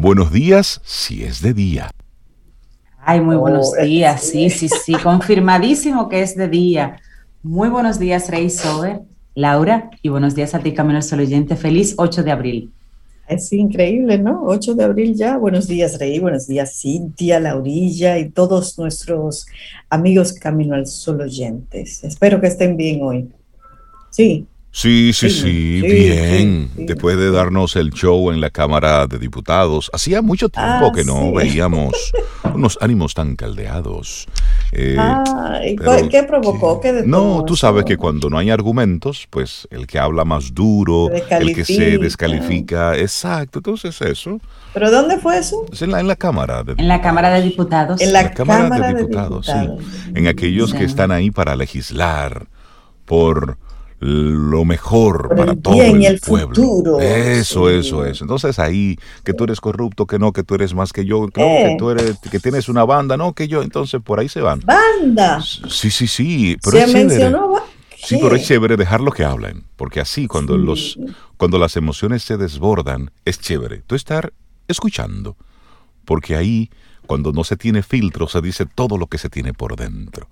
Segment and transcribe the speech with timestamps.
[0.00, 1.90] Buenos días si es de día.
[3.00, 6.98] Ay, muy buenos oh, días, sí, sí, sí, confirmadísimo que es de día.
[7.42, 9.02] Muy buenos días, Rey Sober,
[9.34, 11.54] Laura, y buenos días a ti, Camino al Sol Oyente.
[11.54, 12.72] Feliz 8 de abril.
[13.28, 14.42] Es increíble, ¿no?
[14.46, 15.36] 8 de abril ya.
[15.36, 16.18] Buenos días, Rey.
[16.18, 19.48] Buenos días, Cintia, Laurilla y todos nuestros
[19.90, 22.02] amigos Camino al Sol oyentes.
[22.04, 23.28] Espero que estén bien hoy.
[24.08, 24.46] Sí.
[24.72, 26.70] Sí, sí, sí, bien.
[26.76, 31.04] Después de darnos el show en la Cámara de Diputados, hacía mucho tiempo ah, que
[31.04, 31.92] no veíamos
[32.54, 34.28] unos ánimos tan caldeados.
[34.70, 34.96] Eh,
[36.08, 36.80] ¿Qué provocó?
[37.04, 41.52] no, tú sabes que cuando no hay argumentos, pues el que habla más duro, el
[41.52, 44.40] que se descalifica, exacto, entonces eso.
[44.72, 45.66] ¿Pero dónde fue eso?
[45.80, 48.00] En la, en la Cámara de En la Cámara de Diputados.
[48.00, 50.12] En la, Cámara, de, Diputados, sí.
[50.14, 52.46] En aquellos que están ahí para legislar
[53.04, 53.58] por
[54.00, 56.54] lo mejor para todo el, pueblo.
[56.54, 57.00] Futuro.
[57.00, 58.24] Eso, eso, eso.
[58.24, 61.76] Entonces ahí, que tú eres corrupto, que no, que tú eres más que yo, que,
[61.78, 64.60] tú eres, que tienes una banda, no, que yo, entonces por ahí se van.
[64.60, 65.40] Banda.
[65.42, 66.56] Sí, sí, sí.
[66.64, 67.56] Pero se mencionó.
[68.02, 70.98] Sí, pero es chévere dejarlo que hablen, porque así cuando los
[71.36, 73.82] cuando las emociones se desbordan, es chévere.
[73.86, 74.32] Tú estar
[74.68, 75.36] escuchando,
[76.06, 76.70] porque ahí
[77.06, 80.28] cuando no se tiene filtro se dice todo lo que se tiene por dentro.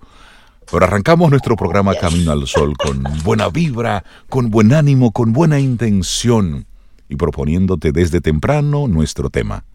[0.71, 5.59] Pero arrancamos nuestro programa Camino al Sol con buena vibra, con buen ánimo, con buena
[5.59, 6.67] intención
[7.07, 9.65] y proponiéndote desde temprano nuestro tema,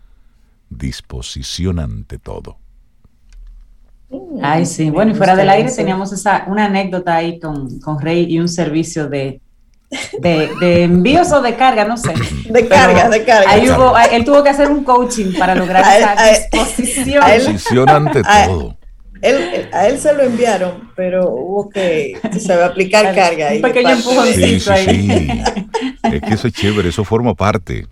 [0.70, 2.58] disposición ante todo.
[4.40, 8.26] Ay, sí, bueno, y fuera del aire teníamos esa, una anécdota ahí con, con Rey
[8.28, 9.40] y un servicio de,
[10.20, 12.14] de, envíos o de carga, no sé.
[12.48, 13.50] De carga, de carga.
[13.50, 17.24] Ahí hubo, él tuvo que hacer un coaching para lograr esa disposición.
[17.26, 18.76] Disposición ante todo
[19.22, 23.50] a él se lo enviaron, pero hubo que se va a aplicar carga.
[23.54, 24.86] Un pequeño empujoncito ahí.
[24.86, 25.28] Sí.
[26.02, 27.86] es que eso es chévere, eso forma parte.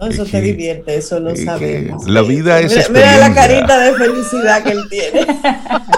[0.00, 2.08] No, eso te divierte, eso lo sabemos.
[2.08, 5.26] La vida es mira, mira, la carita de felicidad que él tiene.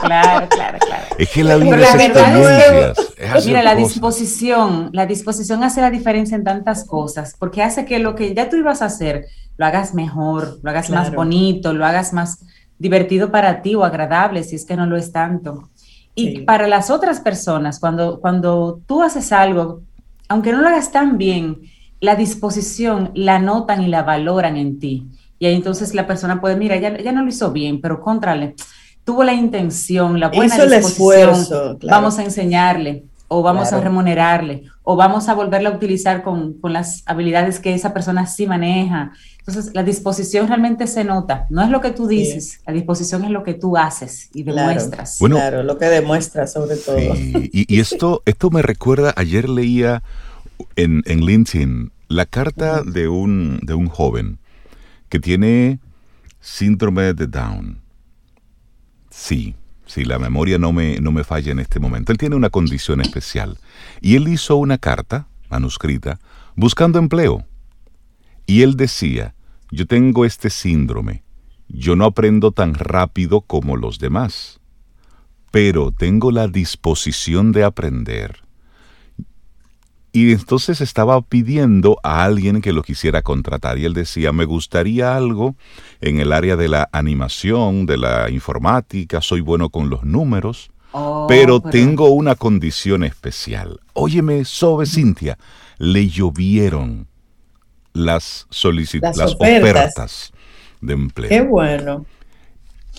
[0.03, 1.05] claro, claro, claro.
[1.19, 3.47] Es que la vida es experiencias.
[3.47, 8.17] mira, la disposición, la disposición hace la diferencia en tantas cosas, porque hace que lo
[8.17, 9.27] que ya tú ibas a hacer,
[9.57, 12.41] lo hagas mejor, lo hagas más bonito, lo hagas más
[12.83, 15.71] divertido para ti o agradable, si es que no lo es tanto.
[16.17, 19.83] Y para las otras personas, cuando, cuando tú haces algo,
[20.29, 21.61] aunque no lo hagas tan bien,
[22.01, 25.07] la disposición la notan y la valoran en ti.
[25.39, 28.57] Y ahí entonces la persona puede, mira, ya, ya no lo hizo bien, pero contrale,
[29.05, 35.31] tuvo la intención, la buena disposición, vamos a enseñarle o vamos a remunerarle, o vamos
[35.31, 39.13] a volverla a utilizar con, con, las habilidades que esa persona sí maneja.
[39.39, 41.47] Entonces, la disposición realmente se nota.
[41.49, 45.17] No es lo que tú dices, la disposición es lo que tú haces y demuestras.
[45.19, 46.99] claro, lo que demuestras sobre todo.
[46.99, 50.03] Y, esto, esto me recuerda, ayer leía
[50.77, 54.39] en, en LinkedIn la carta de un, de un joven
[55.09, 55.81] que tiene
[56.41, 57.81] síndrome de Down.
[59.09, 59.55] Sí,
[59.87, 62.13] si la memoria no me, no me falla en este momento.
[62.13, 63.59] Él tiene una condición especial.
[64.01, 66.19] Y él hizo una carta manuscrita
[66.57, 67.45] buscando empleo.
[68.47, 69.35] Y él decía,
[69.71, 71.23] yo tengo este síndrome,
[71.69, 74.61] yo no aprendo tan rápido como los demás,
[75.51, 78.42] pero tengo la disposición de aprender.
[80.13, 85.17] Y entonces estaba pidiendo a alguien que lo quisiera contratar y él decía, me gustaría
[85.17, 85.57] algo
[86.03, 91.27] en el área de la animación, de la informática, soy bueno con los números, oh,
[91.29, 93.81] pero, tengo una condición especial.
[93.95, 95.39] Óyeme, Sobe Cintia,
[95.79, 97.07] le llovieron
[97.95, 100.33] las, solicitudes, las, ofertas.
[100.83, 101.31] de empleo.
[101.31, 102.05] Qué bueno.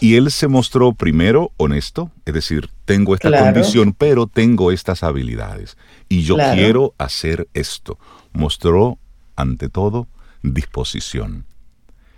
[0.04, 5.78] Y él se mostró primero honesto, es decir, tengo esta condición, pero tengo estas habilidades
[6.10, 7.98] y yo quiero hacer esto.
[8.34, 8.98] Mostró,
[9.38, 10.08] ante todo,
[10.42, 11.46] disposición.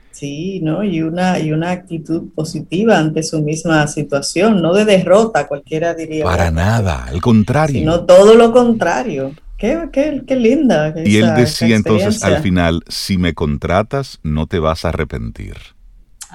[0.10, 0.84] Sí, ¿no?
[0.84, 6.24] Y una, y una actitud positiva ante su misma situación, no de derrota, cualquiera diría.
[6.24, 7.82] Para nada, al contrario.
[7.82, 9.36] Sino todo lo contrario.
[9.60, 10.92] Qué, qué, qué linda.
[11.06, 15.76] y él decía entonces al final, si me contratas, no te vas a arrepentir.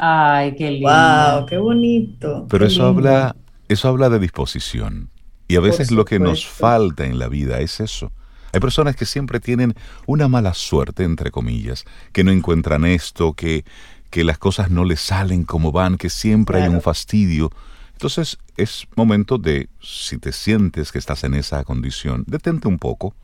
[0.02, 0.88] Ay, qué lindo.
[0.88, 2.47] Wow, qué bonito.
[2.49, 3.37] Pero eso habla,
[3.69, 5.11] eso habla de disposición.
[5.47, 8.11] Y a veces lo que nos falta en la vida es eso.
[8.55, 9.75] Hay personas que siempre tienen
[10.06, 13.67] una mala suerte, entre comillas, que no encuentran esto, que,
[14.08, 17.50] que las cosas no les salen como van, que siempre hay un fastidio.
[17.93, 23.14] Entonces es momento de, si te sientes que estás en esa condición, detente un poco.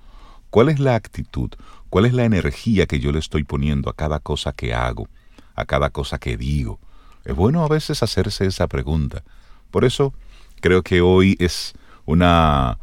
[0.50, 1.50] ¿Cuál es la actitud?
[1.88, 5.08] ¿Cuál es la energía que yo le estoy poniendo a cada cosa que hago?
[5.56, 6.78] A cada cosa que digo?
[7.24, 9.24] Es bueno a veces hacerse esa pregunta.
[9.70, 10.14] Por eso
[10.60, 11.72] creo que hoy es
[12.04, 12.78] una,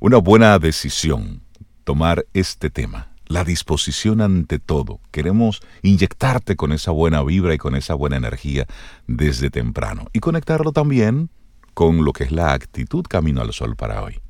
[0.00, 1.42] una buena decisión
[1.84, 5.00] tomar este tema, la disposición ante todo.
[5.10, 8.66] Queremos inyectarte con esa buena vibra y con esa buena energía
[9.06, 11.28] desde temprano y conectarlo también
[11.74, 14.20] con lo que es la actitud Camino al Sol para hoy.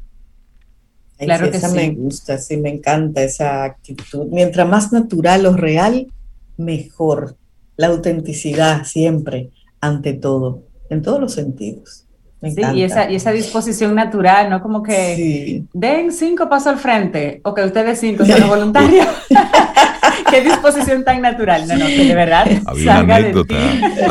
[1.19, 4.27] Claro que esa me gusta, sí, me encanta esa actitud.
[4.31, 6.09] Mientras más natural o real,
[6.57, 7.37] mejor.
[7.83, 9.51] La autenticidad siempre,
[9.81, 12.07] ante todo, en todos los sentidos.
[12.41, 14.63] sí, y esa, y esa disposición natural, ¿no?
[14.63, 19.05] Como que den cinco pasos al frente, o que ustedes cinco son voluntarios.
[20.31, 21.67] Qué disposición tan natural.
[21.67, 22.47] No, no, que de verdad.
[22.67, 23.55] Hay una anécdota.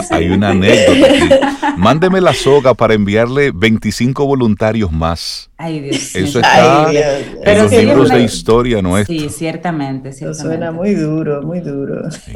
[0.09, 1.75] Hay una anécdota.
[1.77, 5.50] Mándeme la soga para enviarle 25 voluntarios más.
[5.57, 6.13] Ay, Dios.
[6.13, 9.15] Eso está en los libros de historia nuestra.
[9.15, 10.44] Sí, ciertamente, ciertamente.
[10.44, 12.12] suena muy duro, muy duro.
[12.12, 12.33] Sí.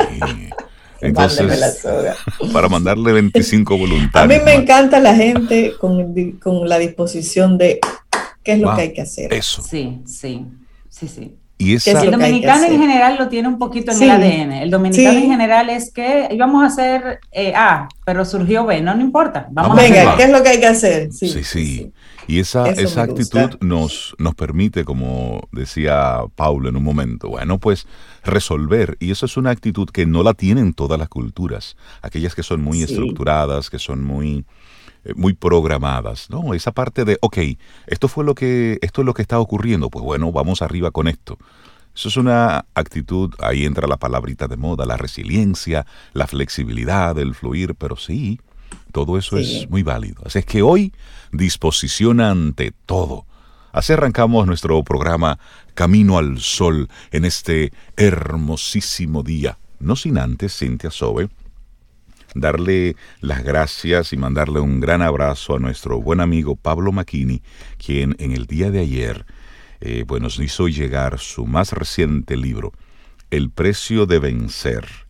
[1.01, 2.15] Entonces, la soga.
[2.53, 4.15] para mandarle 25 voluntarios.
[4.15, 7.79] A mí me encanta la gente con, con la disposición de
[8.43, 9.33] qué es lo que hay que hacer.
[9.33, 9.61] Eso.
[9.61, 10.45] Sí, sí,
[10.89, 11.35] sí, sí.
[11.57, 14.51] Y el dominicano en general lo tiene un poquito en el ADN.
[14.51, 18.93] El dominicano en general es que íbamos a hacer eh, A, pero surgió B, no,
[18.93, 19.47] no importa.
[19.51, 21.13] Vamos Venga, ¿qué es lo que hay que hacer?
[21.13, 21.93] Sí, sí.
[22.27, 27.87] Y esa, esa actitud nos, nos permite, como decía Paulo en un momento, bueno, pues
[28.23, 28.97] resolver.
[28.99, 31.77] Y eso es una actitud que no la tienen todas las culturas.
[32.01, 34.45] Aquellas que son muy estructuradas, que son muy
[35.05, 36.55] eh, muy programadas, ¿no?
[36.55, 37.37] Esa parte de, ok,
[37.85, 41.07] esto fue lo que, esto es lo que está ocurriendo, pues bueno, vamos arriba con
[41.07, 41.37] esto.
[41.95, 47.35] Eso es una actitud, ahí entra la palabrita de moda, la resiliencia, la flexibilidad, el
[47.35, 48.39] fluir, pero sí,
[48.95, 50.21] todo eso es muy válido.
[50.25, 50.93] Así es que hoy,
[51.33, 53.25] disposición ante todo.
[53.73, 55.37] Así arrancamos nuestro programa
[55.73, 59.57] Camino al Sol en este hermosísimo día.
[59.81, 61.27] No sin antes, Cintia Sobe,
[62.35, 67.41] darle las gracias y mandarle un gran abrazo a nuestro buen amigo Pablo Maquini,
[67.85, 69.25] quien en el día de ayer
[69.81, 72.71] eh, nos hizo llegar su más reciente libro,
[73.29, 75.04] El precio de vencer.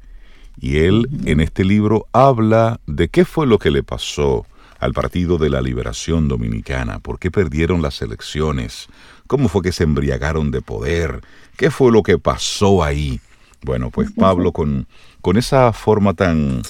[0.60, 4.46] Y él en este libro habla de qué fue lo que le pasó
[4.80, 8.88] al Partido de la Liberación Dominicana, por qué perdieron las elecciones,
[9.28, 11.22] cómo fue que se embriagaron de poder,
[11.58, 13.20] qué fue lo que pasó ahí.
[13.64, 14.88] Bueno, pues Pablo con,
[15.22, 16.62] con esa forma tan,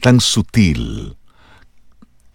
[0.00, 1.16] tan sutil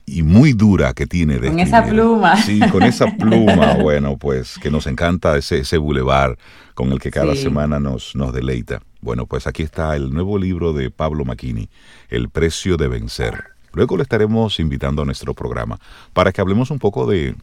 [0.05, 2.35] y muy dura que tiene de Con esa pluma.
[2.35, 6.37] Sí, con esa pluma, bueno, pues que nos encanta ese, ese bulevar
[6.73, 8.81] con el que cada semana nos, nos deleita.
[9.01, 11.69] Bueno, pues aquí está el nuevo libro de Pablo Maquini,
[12.09, 13.43] El precio de vencer.
[13.73, 15.79] Luego le estaremos invitando a nuestro programa
[16.13, 17.35] para que hablemos un poco de,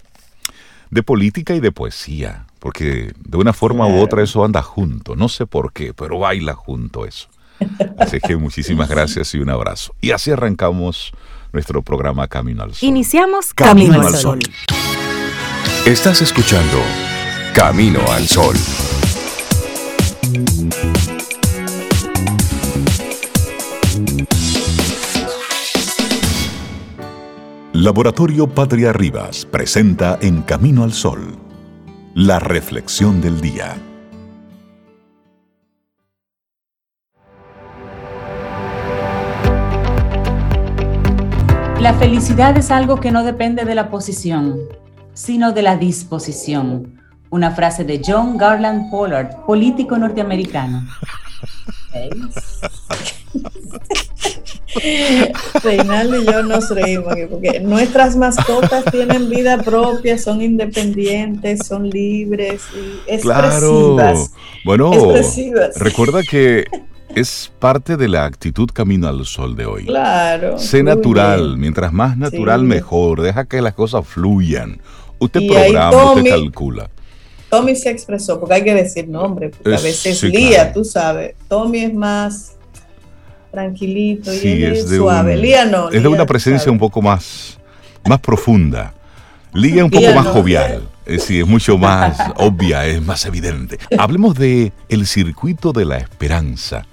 [0.90, 5.28] de política y de poesía, porque de una forma u otra eso anda junto, no
[5.28, 7.28] sé por qué, pero baila junto eso.
[7.98, 9.94] Así que muchísimas gracias y un abrazo.
[10.00, 11.12] Y así arrancamos
[11.52, 12.88] nuestro programa Camino al Sol.
[12.88, 14.40] Iniciamos Camino, al Sol.
[15.86, 16.82] Estás escuchando
[17.54, 18.56] Camino al Sol.
[27.78, 31.36] Laboratorio Patria Rivas presenta En Camino al Sol,
[32.14, 33.76] la reflexión del día.
[41.78, 44.58] La felicidad es algo que no depende de la posición,
[45.12, 46.98] sino de la disposición.
[47.28, 50.82] Una frase de John Garland Pollard, político norteamericano.
[55.62, 62.62] Reinaldo y yo nos reímos porque nuestras mascotas tienen vida propia, son independientes, son libres
[62.74, 63.60] y expresivas.
[63.60, 64.28] Claro.
[64.64, 64.92] Bueno,
[65.76, 66.64] recuerda que
[67.14, 69.86] es parte de la actitud camino al sol de hoy.
[69.86, 70.58] Claro.
[70.58, 74.80] Sé natural, mientras más natural mejor, deja que las cosas fluyan.
[75.18, 76.90] Usted programa, usted calcula.
[77.48, 81.36] Tommy se expresó, porque hay que decir nombre, porque a veces lía, tú sabes.
[81.48, 82.55] Tommy es más
[83.50, 85.36] tranquilito y es, suave.
[85.36, 85.90] Lía no.
[85.90, 87.58] Es de una presencia un poco más,
[88.04, 88.92] más profunda.
[89.52, 90.88] Lía un poco más jovial.
[91.06, 93.78] Es, sí, es mucho más obvia, es más evidente.
[93.98, 96.84] Hablemos de el circuito de la esperanza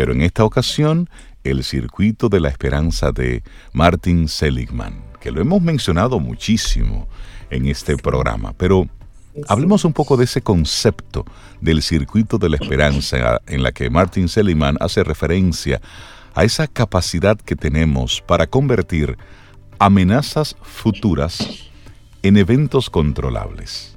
[0.00, 1.10] pero en esta ocasión
[1.44, 3.42] el circuito de la esperanza de
[3.74, 7.06] Martin Seligman, que lo hemos mencionado muchísimo
[7.50, 8.88] en este programa, pero
[9.48, 11.24] hablemos un poco de ese concepto
[11.60, 15.80] del circuito de la esperanza en la que Martin Seligman hace referencia
[16.34, 19.16] a esa capacidad que tenemos para convertir
[19.78, 21.38] amenazas futuras
[22.22, 23.96] en eventos controlables.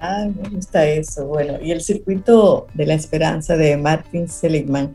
[0.00, 1.26] Ah, me gusta eso.
[1.26, 4.94] Bueno, y el circuito de la esperanza de Martin Seligman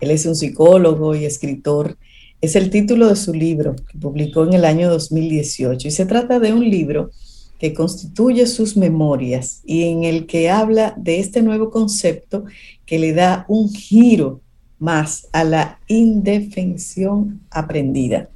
[0.00, 1.96] él es un psicólogo y escritor.
[2.40, 6.38] Es el título de su libro que publicó en el año 2018 y se trata
[6.38, 7.10] de un libro
[7.58, 12.44] que constituye sus memorias y en el que habla de este nuevo concepto
[12.84, 14.40] que le da un giro
[14.78, 18.28] más a la indefensión aprendida.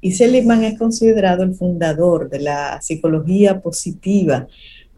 [0.00, 4.46] Y Seligman es considerado el fundador de la psicología positiva,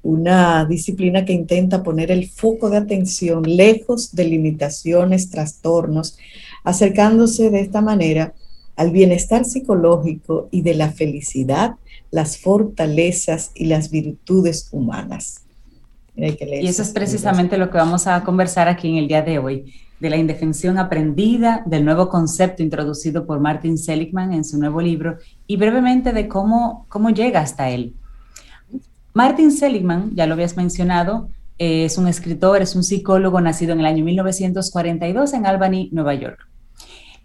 [0.03, 6.19] una disciplina que intenta poner el foco de atención lejos de limitaciones, trastornos,
[6.65, 8.35] acercándose de esta manera
[8.77, 11.77] al bienestar psicológico y de la felicidad,
[12.11, 15.43] las fortalezas y las virtudes humanas.
[16.17, 19.73] Y eso es precisamente lo que vamos a conversar aquí en el día de hoy,
[20.01, 25.19] de la indefensión aprendida, del nuevo concepto introducido por Martin Seligman en su nuevo libro
[25.47, 27.95] y brevemente de cómo, cómo llega hasta él.
[29.15, 33.87] Martin Seligman, ya lo habías mencionado, es un escritor, es un psicólogo nacido en el
[33.87, 36.48] año 1942 en Albany, Nueva York.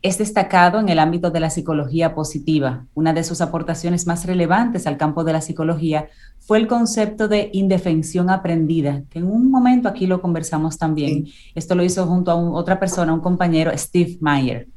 [0.03, 2.85] Es destacado en el ámbito de la psicología positiva.
[2.93, 7.49] Una de sus aportaciones más relevantes al campo de la psicología fue el concepto de
[7.53, 11.27] indefensión aprendida, que en un momento aquí lo conversamos también.
[11.55, 14.67] Esto lo hizo junto a otra persona, un compañero, Steve Meyer.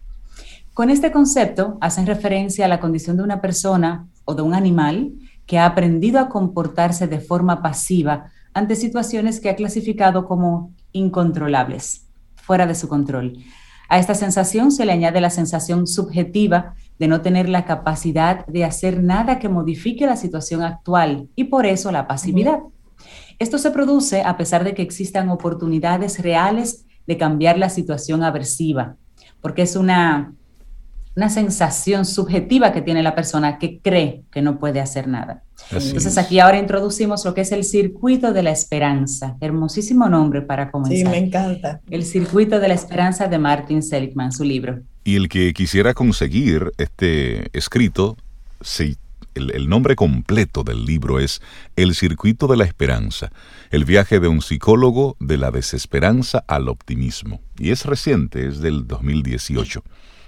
[0.72, 5.10] Con este concepto hacen referencia a la condición de una persona o de un animal
[5.44, 12.06] que ha aprendido a comportarse de forma pasiva ante situaciones que ha clasificado como incontrolables,
[12.36, 13.38] fuera de su control.
[13.88, 18.64] A esta sensación se le añade la sensación subjetiva de no tener la capacidad de
[18.64, 22.60] hacer nada que modifique la situación actual y por eso la pasividad.
[23.38, 28.96] Esto se produce a pesar de que existan oportunidades reales de cambiar la situación aversiva,
[29.40, 30.32] porque es una
[31.16, 35.42] una sensación subjetiva que tiene la persona que cree que no puede hacer nada.
[35.70, 39.36] Entonces aquí ahora introducimos lo que es el circuito de la esperanza.
[39.40, 40.98] Hermosísimo nombre para comenzar.
[40.98, 41.80] Sí, me encanta.
[41.90, 44.82] El circuito de la esperanza de Martin Seligman, su libro.
[45.04, 48.18] Y el que quisiera conseguir este escrito,
[49.34, 51.40] el, el, nombre completo del libro es
[51.76, 53.30] El Circuito de la Esperanza,
[53.70, 57.40] el viaje de un psicólogo de la desesperanza al optimismo.
[57.58, 59.82] Y es reciente, es del 2018.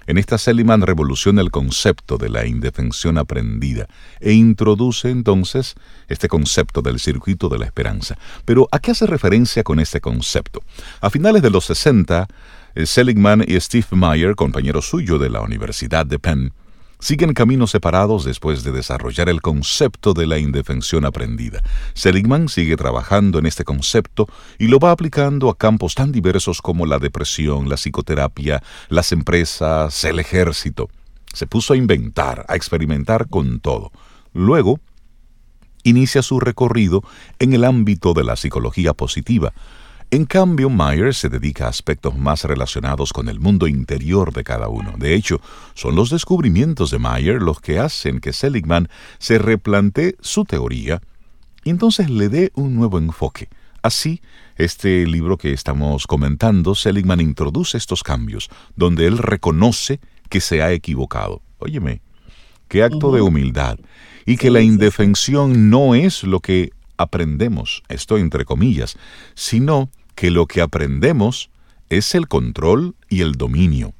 [0.09, 3.85] En esta Seligman revoluciona el concepto de la indefensión aprendida
[4.19, 5.75] e introduce entonces
[6.07, 8.17] este concepto del circuito de la esperanza.
[8.43, 10.63] Pero ¿a qué hace referencia con este concepto?
[10.99, 12.27] A finales de los 60,
[12.73, 16.53] eh, Seligman y Steve Meyer, compañero suyo de la Universidad de Penn,
[16.99, 21.63] siguen caminos separados después de desarrollar el concepto de la indefensión aprendida.
[21.93, 24.27] Seligman sigue trabajando en este concepto
[24.57, 30.03] y lo va aplicando a campos tan diversos como la depresión, la psicoterapia, las empresas,
[30.03, 30.89] el ejército.
[31.33, 33.91] Se puso a inventar, a experimentar con todo.
[34.33, 34.79] Luego,
[35.83, 37.03] inicia su recorrido
[37.39, 39.53] en el ámbito de la psicología positiva,
[40.11, 44.67] en cambio, Myers se dedica a aspectos más relacionados con el mundo interior de cada
[44.67, 44.95] uno.
[44.97, 45.39] De hecho,
[45.75, 48.89] son los descubrimientos de Myers los que hacen que Seligman
[49.19, 50.99] se replantee su teoría
[51.63, 53.49] y entonces le dé un nuevo enfoque.
[53.83, 54.21] Así,
[54.57, 60.71] este libro que estamos comentando, Seligman introduce estos cambios, donde él reconoce que se ha
[60.71, 61.43] equivocado.
[61.59, 62.01] Óyeme,
[62.67, 63.77] qué acto de humildad.
[64.25, 68.97] Y que la indefensión no es lo que aprendemos, esto entre comillas,
[69.33, 69.89] sino
[70.19, 71.49] que lo que aprendemos
[71.89, 73.93] es el control y el dominio.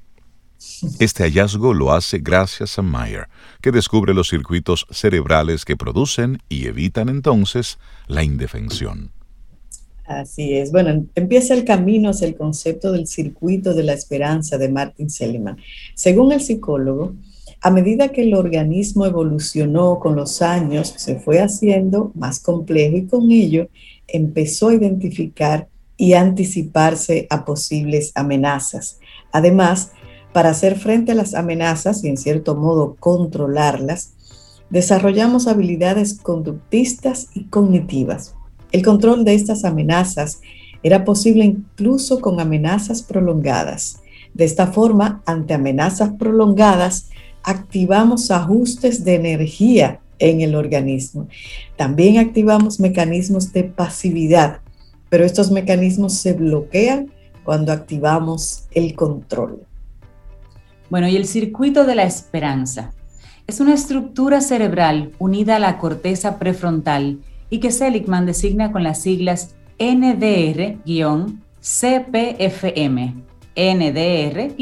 [1.00, 3.30] Este hallazgo lo hace gracias a Meyer,
[3.62, 9.12] que descubre los circuitos cerebrales que producen y evitan entonces la indefensión.
[10.06, 10.74] Así es.
[10.74, 15.56] Bueno, empieza el camino hacia el concepto del circuito de la esperanza de Martin Seligman.
[15.96, 17.14] Según el psicólogo,
[17.62, 23.06] a medida que el organismo evolucionó con los años, se fue haciendo más complejo y
[23.06, 23.70] con ello
[24.06, 29.00] empezó a identificar y anticiparse a posibles amenazas.
[29.34, 29.92] Además,
[30.32, 34.14] para hacer frente a las amenazas y en cierto modo controlarlas,
[34.70, 38.34] desarrollamos habilidades conductistas y cognitivas.
[38.72, 40.40] El control de estas amenazas
[40.84, 44.00] era posible incluso con amenazas prolongadas.
[44.34, 47.10] De esta forma, ante amenazas prolongadas,
[47.44, 51.28] activamos ajustes de energía en el organismo.
[51.76, 54.62] También activamos mecanismos de pasividad
[55.10, 57.12] pero estos mecanismos se bloquean
[57.44, 59.64] cuando activamos el control.
[60.90, 62.92] Bueno, y el circuito de la esperanza
[63.48, 69.02] es una estructura cerebral unida a la corteza prefrontal y que Seligman designa con las
[69.02, 70.80] siglas NDR-CPFM.
[73.56, 74.54] NDR-CPFM.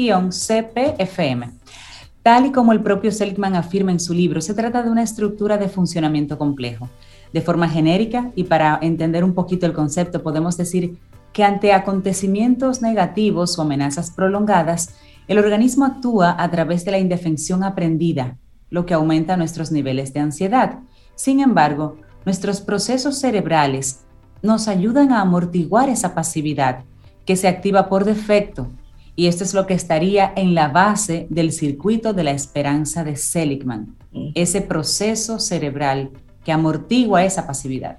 [2.22, 5.58] Tal y como el propio Seligman afirma en su libro, se trata de una estructura
[5.58, 6.88] de funcionamiento complejo
[7.32, 10.98] de forma genérica y para entender un poquito el concepto podemos decir
[11.32, 14.94] que ante acontecimientos negativos o amenazas prolongadas,
[15.28, 18.38] el organismo actúa a través de la indefensión aprendida,
[18.70, 20.80] lo que aumenta nuestros niveles de ansiedad.
[21.14, 24.00] Sin embargo, nuestros procesos cerebrales
[24.42, 26.84] nos ayudan a amortiguar esa pasividad
[27.24, 28.68] que se activa por defecto.
[29.16, 33.16] Y esto es lo que estaría en la base del circuito de la esperanza de
[33.16, 34.30] Seligman, mm.
[34.34, 36.10] ese proceso cerebral
[36.48, 37.98] que amortigua esa pasividad.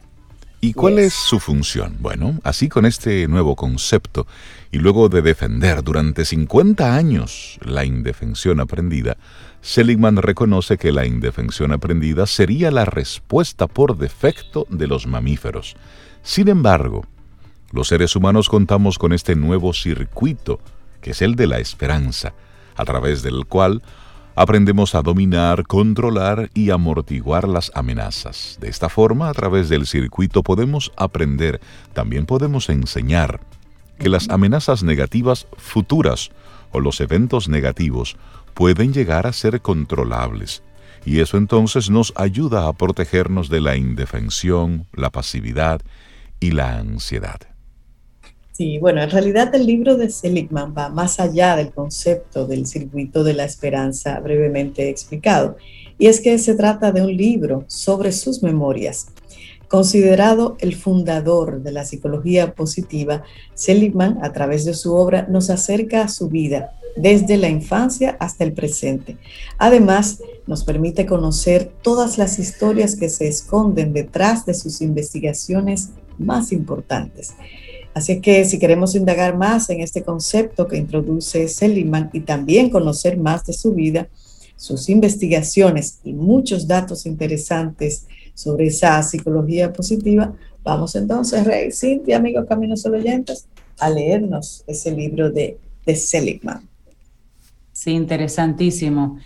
[0.60, 1.98] ¿Y cuál es su función?
[2.00, 4.26] Bueno, así con este nuevo concepto,
[4.72, 9.18] y luego de defender durante 50 años la indefensión aprendida,
[9.62, 15.76] Seligman reconoce que la indefensión aprendida sería la respuesta por defecto de los mamíferos.
[16.24, 17.06] Sin embargo,
[17.72, 20.60] los seres humanos contamos con este nuevo circuito,
[21.02, 22.34] que es el de la esperanza,
[22.76, 23.84] a través del cual
[24.40, 28.58] aprendemos a dominar, controlar y amortiguar las amenazas.
[28.62, 31.60] De esta forma, a través del circuito podemos aprender,
[31.92, 33.42] también podemos enseñar
[33.98, 36.32] que las amenazas negativas futuras
[36.72, 38.16] o los eventos negativos
[38.54, 40.64] pueden llegar a ser controlables.
[41.04, 45.82] Y eso entonces nos ayuda a protegernos de la indefensión, la pasividad
[46.40, 47.49] y la ansiedad.
[48.60, 53.24] Sí, bueno, en realidad el libro de Seligman va más allá del concepto del circuito
[53.24, 55.56] de la esperanza brevemente explicado,
[55.98, 59.14] y es que se trata de un libro sobre sus memorias.
[59.70, 63.24] Considerado el fundador de la psicología positiva,
[63.54, 68.44] Seligman, a través de su obra, nos acerca a su vida desde la infancia hasta
[68.44, 69.16] el presente.
[69.58, 76.52] Además, nos permite conocer todas las historias que se esconden detrás de sus investigaciones más
[76.52, 77.36] importantes.
[77.94, 83.18] Así que si queremos indagar más en este concepto que introduce Seligman y también conocer
[83.18, 84.08] más de su vida,
[84.56, 92.46] sus investigaciones y muchos datos interesantes sobre esa psicología positiva, vamos entonces, Rey, Cintia, amigos
[92.48, 93.48] Caminos Oyentes,
[93.80, 96.68] a leernos ese libro de, de Seligman.
[97.72, 99.18] Sí, interesantísimo.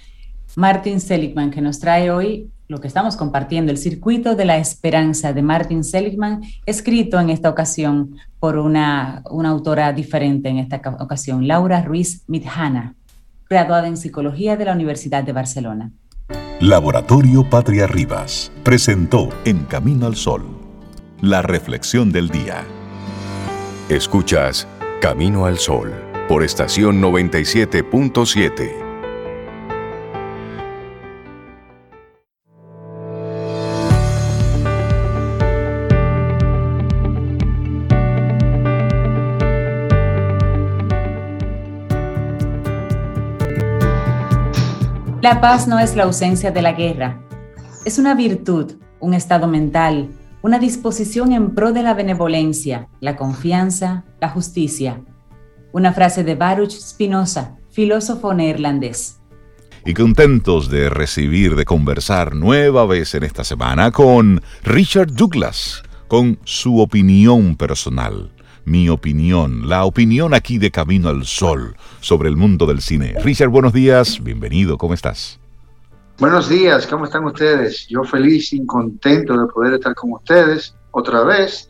[0.56, 5.34] Martin Seligman, que nos trae hoy lo que estamos compartiendo, el circuito de la esperanza
[5.34, 11.48] de Martin Seligman, escrito en esta ocasión por una, una autora diferente en esta ocasión,
[11.48, 12.96] Laura Ruiz Midhana,
[13.50, 15.92] graduada en psicología de la Universidad de Barcelona.
[16.60, 20.46] Laboratorio Patria Rivas presentó En Camino al Sol,
[21.22, 22.64] la reflexión del día.
[23.90, 24.68] Escuchas
[25.02, 25.94] Camino al Sol
[26.28, 28.83] por estación 97.7.
[45.24, 47.22] La paz no es la ausencia de la guerra,
[47.86, 50.10] es una virtud, un estado mental,
[50.42, 55.02] una disposición en pro de la benevolencia, la confianza, la justicia.
[55.72, 59.22] Una frase de Baruch Spinoza, filósofo neerlandés.
[59.86, 66.38] Y contentos de recibir, de conversar nueva vez en esta semana con Richard Douglas, con
[66.44, 68.34] su opinión personal
[68.66, 73.16] mi opinión, la opinión aquí de Camino al Sol sobre el mundo del cine.
[73.24, 75.40] Richard, buenos días, bienvenido, ¿cómo estás?
[76.18, 77.88] Buenos días, ¿cómo están ustedes?
[77.90, 81.68] Yo feliz y contento de poder estar con ustedes otra vez,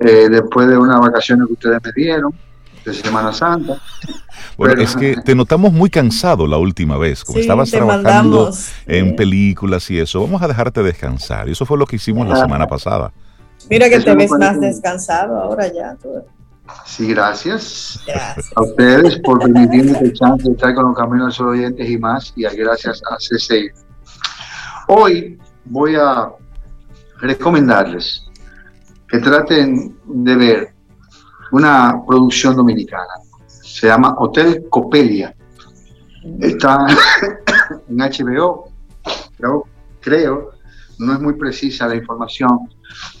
[0.00, 2.34] eh, después de unas vacaciones que ustedes me dieron,
[2.84, 3.80] de Semana Santa.
[4.56, 8.50] Bueno, es que te notamos muy cansado la última vez, como estabas trabajando
[8.86, 10.20] en películas y eso.
[10.20, 11.48] Vamos a dejarte descansar.
[11.48, 13.12] Y eso fue lo que hicimos la semana pasada.
[13.70, 15.96] Mira que te ves más descansado ahora ya.
[16.84, 18.00] Sí, gracias.
[18.56, 22.32] A ustedes por permitirme el chance de estar con los caminos de oyentes y más,
[22.36, 23.70] y gracias a CCI.
[24.88, 26.30] Hoy voy a
[27.20, 28.26] recomendarles
[29.08, 30.74] que traten de ver
[31.52, 33.14] una producción dominicana.
[33.46, 35.34] Se llama Hotel Copelia.
[36.40, 36.86] Está
[37.88, 38.70] en HBO,
[39.36, 39.64] creo,
[40.00, 40.50] creo,
[40.98, 42.68] no es muy precisa la información,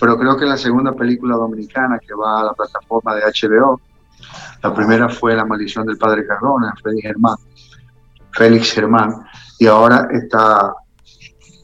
[0.00, 3.80] pero creo que la segunda película dominicana que va a la plataforma de HBO,
[4.62, 7.36] la primera fue La maldición del padre Cardona, Félix Germán,
[8.32, 9.14] Félix Germán,
[9.58, 10.72] y ahora está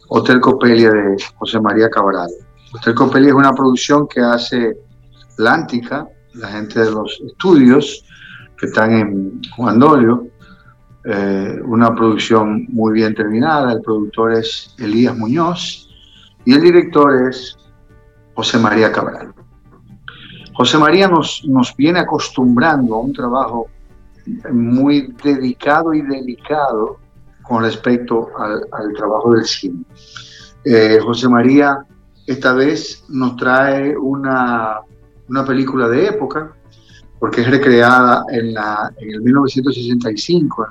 [0.08, 2.28] Hotel Copelia de José María Cabral.
[2.72, 4.76] Hotel Copelia es una producción que hace
[5.38, 8.04] Lántica, la gente de los estudios
[8.58, 10.28] que están en Juan Dolio,
[11.04, 15.90] eh, una producción muy bien terminada, el productor es Elías Muñoz
[16.44, 17.56] y el director es
[18.34, 19.32] José María Cabral.
[20.54, 23.68] José María nos, nos viene acostumbrando a un trabajo
[24.52, 26.98] muy dedicado y delicado
[27.42, 29.84] con respecto al, trabajo del cine.
[30.64, 31.84] Eh, José María
[32.26, 34.80] esta vez nos trae una,
[35.28, 36.54] una, película de época,
[37.18, 40.66] porque es recreada en, la, en el 1965,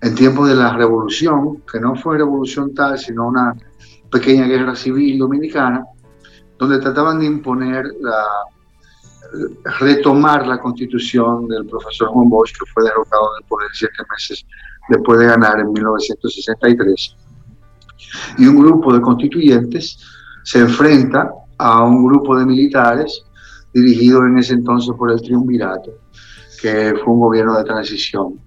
[0.00, 3.54] en tiempos de la revolución, que no fue revolución tal, sino una
[4.10, 5.84] pequeña guerra civil dominicana,
[6.58, 7.84] donde trataban de imponer
[9.80, 14.44] retomar la constitución del profesor Juan Bosch, que fue derrocado del poder siete meses
[14.88, 17.16] después de ganar en 1963.
[18.38, 19.98] Y un grupo de constituyentes
[20.44, 23.22] se enfrenta a un grupo de militares
[23.74, 25.92] dirigido en ese entonces por el Triunvirato,
[26.60, 28.40] que fue un gobierno de transición.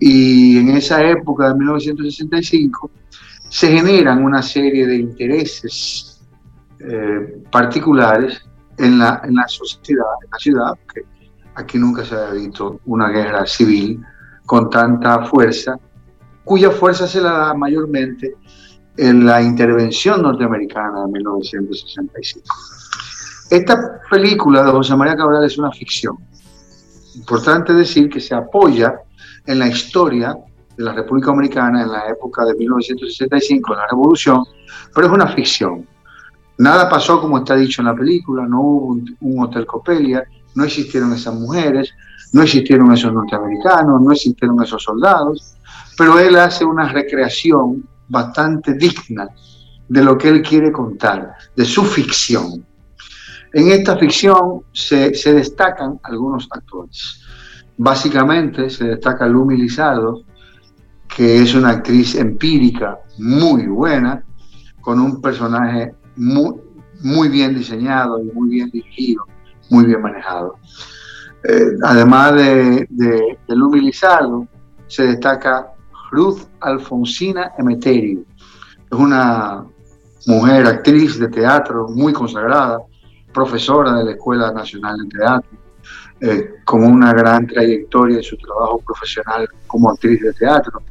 [0.00, 2.90] Y en esa época de 1965
[3.48, 6.15] se generan una serie de intereses
[6.80, 8.42] eh, particulares
[8.78, 11.02] en la, en la sociedad, en la ciudad, que
[11.54, 14.00] aquí nunca se había visto una guerra civil
[14.44, 15.78] con tanta fuerza,
[16.44, 18.36] cuya fuerza se la da mayormente
[18.96, 22.46] en la intervención norteamericana de 1965.
[23.50, 26.16] Esta película de José María Cabral es una ficción.
[27.14, 28.94] Importante decir que se apoya
[29.46, 30.36] en la historia
[30.76, 34.44] de la República Dominicana en la época de 1965, en la Revolución,
[34.94, 35.86] pero es una ficción.
[36.58, 38.86] Nada pasó como está dicho en la película, no hubo
[39.20, 41.90] un, Hotel Copelia, no existieron esas mujeres,
[42.32, 45.56] no existieron esos norteamericanos, no existieron esos soldados,
[45.98, 49.28] pero él hace una recreación bastante digna
[49.88, 52.64] de lo que él quiere contar, de su ficción.
[53.52, 57.22] En esta ficción se, destacan algunos actores.
[57.76, 60.22] Básicamente se destaca Lumi Lizardo,
[61.06, 64.22] que es una actriz empírica muy buena,
[64.80, 66.54] con un personaje muy,
[67.00, 69.24] muy bien diseñado y muy bien dirigido,
[69.70, 70.56] muy bien manejado.
[71.44, 74.46] Eh, además de, de, de Lumi Lizardo,
[74.86, 75.72] se destaca
[76.10, 78.24] Ruth Alfonsina Emeterio.
[78.90, 79.64] Es una
[80.26, 82.80] mujer, actriz de teatro muy consagrada,
[83.32, 85.58] profesora de la Escuela Nacional de Teatro,
[86.20, 90.82] eh, con una gran trayectoria en su trabajo profesional como actriz de teatro.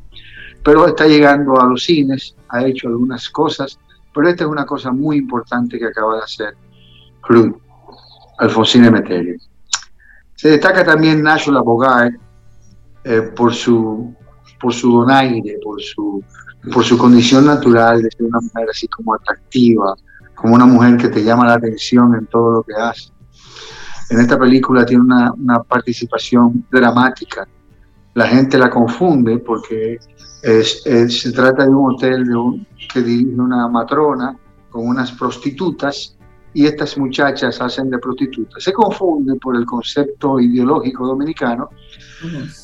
[0.64, 3.80] Pero está llegando a los cines, ha hecho algunas cosas,
[4.16, 6.56] pero esta es una cosa muy importante que acaba de hacer
[7.28, 7.58] Ruth
[8.40, 9.36] Alfonsina Emeterio.
[10.36, 12.16] Se destaca también Nacho Labogae
[13.04, 14.16] eh, por su
[14.60, 16.24] por su donaire, por su,
[16.74, 19.96] por su condición natural de ser una mujer así como atractiva,
[20.34, 23.12] como una mujer que te llama la atención en todo lo que hace.
[24.10, 27.48] En esta película tiene una, una participación dramática.
[28.16, 30.00] La gente la confunde porque
[30.42, 34.38] es, se trata de un hotel de un, que dirige una matrona
[34.70, 36.16] con unas prostitutas
[36.54, 38.64] y estas muchachas hacen de prostitutas.
[38.64, 41.70] Se confunde por el concepto ideológico dominicano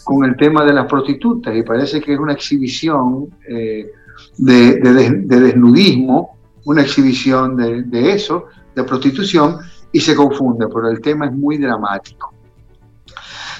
[0.06, 3.92] con el tema de las prostitutas y parece que es una exhibición eh,
[4.38, 4.80] de,
[5.26, 9.58] desnudismo, una exhibición de, eso, de prostitución,
[9.92, 12.34] y se confunde, pero el tema es muy dramático.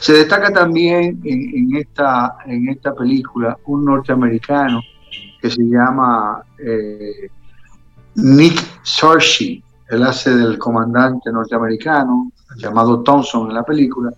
[0.02, 2.36] Se destaca también en, esta,
[2.98, 4.82] película un norteamericano
[5.40, 7.30] que se llama eh,
[8.16, 14.12] Nick Sorshi, él hace del comandante norteamericano, llamado Thompson en la película,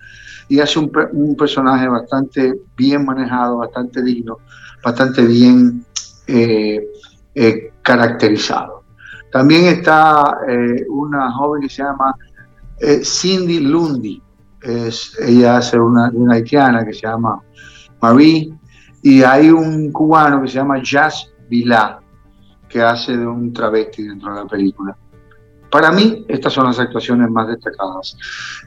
[0.47, 4.37] y hace un, personaje bastante bien manejado, bastante digno,
[4.81, 5.83] bastante bien
[6.27, 6.81] eh,
[7.35, 8.83] eh, caracterizado.
[9.33, 10.37] También está
[10.87, 12.15] una joven que se llama
[13.03, 14.21] Cindy Lundy,
[14.63, 17.41] es, ella hace una, una haitiana que se llama
[18.01, 18.53] Marie,
[19.01, 21.99] y hay un cubano que se llama Jazz Vilá,
[22.69, 24.97] que hace de un travesti dentro de la película.
[25.69, 28.15] Para mí, estas son las actuaciones más destacadas.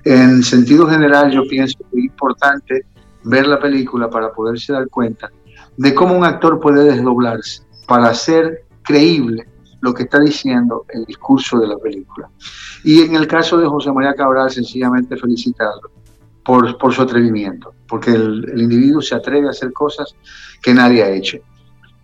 [0.05, 2.85] En sentido general, yo pienso que es importante
[3.25, 5.31] ver la película para poderse dar cuenta
[5.77, 9.49] de cómo un actor puede desdoblarse para hacer creíble
[9.87, 12.29] lo que está diciendo el discurso de la película.
[12.83, 15.93] Y en el caso de José María Cabral, sencillamente felicitarlo
[16.45, 20.17] por, por su atrevimiento, porque el, individuo se atreve a hacer cosas
[20.61, 21.39] que nadie ha hecho.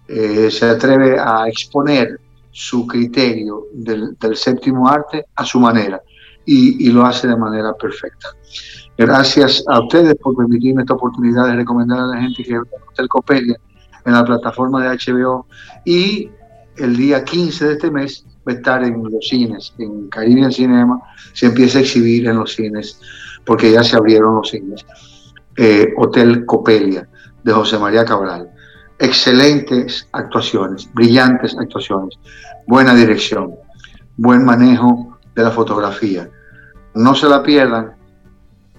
[0.07, 2.21] Eh, se atreve a exponer
[2.53, 6.01] su criterio del, séptimo arte a su manera
[6.47, 8.29] y, lo hace de manera perfecta.
[8.97, 12.61] Gracias a ustedes por permitirme esta oportunidad de recomendar a la gente que
[12.99, 13.57] el Copelia
[14.05, 15.47] en la plataforma de HBO
[15.85, 16.31] y
[16.77, 21.01] el día 15 de este mes va a estar en los cines, en Caribbean Cinema,
[21.33, 22.99] se empieza a exhibir en los cines
[23.45, 24.85] porque ya se abrieron los cines.
[25.57, 27.09] Eh, Hotel Copelia
[27.45, 28.49] de José María Cabral
[29.03, 32.17] excelentes actuaciones, brillantes actuaciones,
[32.69, 33.53] buena dirección,
[34.17, 36.31] buen manejo de la fotografía.
[36.95, 37.97] No se la pierdan,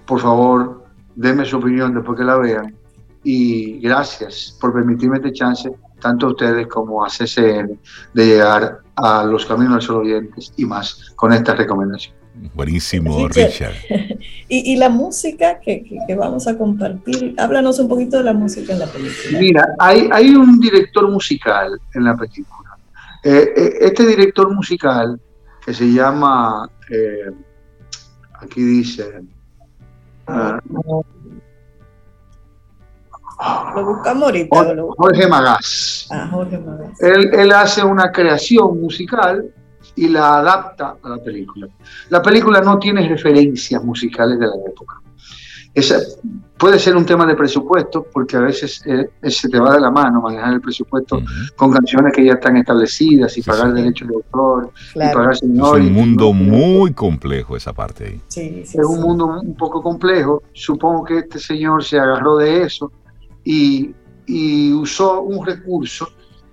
[0.06, 2.74] por favor, denme su opinión después que la vean
[3.22, 5.70] y gracias por permitirme este chance,
[6.04, 7.78] tanto a ustedes como a CCN,
[8.12, 12.14] de llegar a los caminos de los oyentes y más con esta recomendación.
[12.52, 13.72] Buenísimo, Richard.
[14.48, 15.82] y, la música que,
[16.14, 19.38] vamos a compartir, háblanos un poquito de la música en la película.
[19.38, 22.76] Mira, hay, hay un director musical en la película.
[23.22, 25.18] Eh, eh, este director musical
[25.64, 27.30] que se llama, eh,
[28.42, 29.22] aquí dice,
[30.26, 30.60] ah,
[33.74, 34.74] lo buscamos ahorita.
[34.96, 36.08] Jorge Magás.
[36.10, 37.00] Ah, Jorge Magás.
[37.00, 39.52] Él, él hace una creación musical
[39.96, 41.68] y la adapta a la película.
[42.10, 45.00] La película no tiene referencias musicales de la época.
[45.72, 45.98] Esa,
[46.56, 49.90] puede ser un tema de presupuesto, porque a veces eh, se te va de la
[49.90, 51.20] mano manejar el presupuesto
[51.56, 55.80] con canciones que ya están establecidas y pagar derechos de autor y pagar señor.
[55.80, 58.20] Es un mundo muy complejo esa parte ahí.
[58.62, 60.44] es un mundo un poco complejo.
[60.52, 62.92] Supongo que este señor se agarró de eso
[63.44, 63.94] y,
[64.26, 66.08] y usó un recurso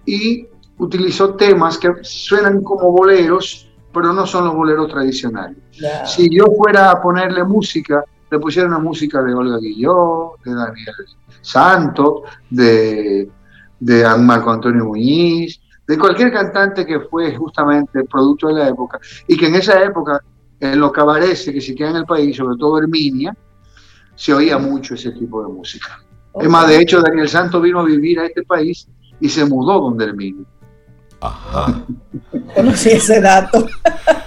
[0.06, 5.58] y utilizó temas que suenan como boleros, pero no son los boleros tradicionales.
[6.06, 10.96] Si yo fuera a ponerle música, le pusiera una música de Olga Guilló, de Daniel
[11.42, 13.30] Santos, de,
[13.80, 19.38] de Marco Antonio Muñiz, de cualquier cantante que fue justamente producto de la época, y
[19.38, 20.24] que en esa época,
[20.60, 23.36] en los cabarets que existían en el país, sobre todo Herminia,
[24.16, 26.00] se oía mucho ese tipo de música.
[26.40, 28.88] Es más, de hecho, Daniel Santos vino a vivir a este país
[29.20, 30.46] y se mudó donde Herminia.
[31.20, 31.84] Ajá.
[32.56, 33.68] Conocí ese dato.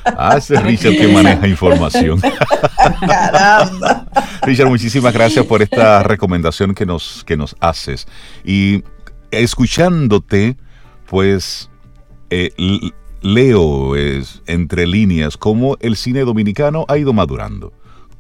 [0.05, 2.21] Ah, ese Richard que maneja información.
[3.01, 4.07] Caramba.
[4.43, 8.07] Richard, muchísimas gracias por esta recomendación que nos, que nos haces.
[8.45, 8.85] Y
[9.31, 10.57] escuchándote,
[11.07, 11.71] pues
[12.31, 12.53] eh,
[13.21, 17.73] leo es, entre líneas cómo el cine dominicano ha ido madurando,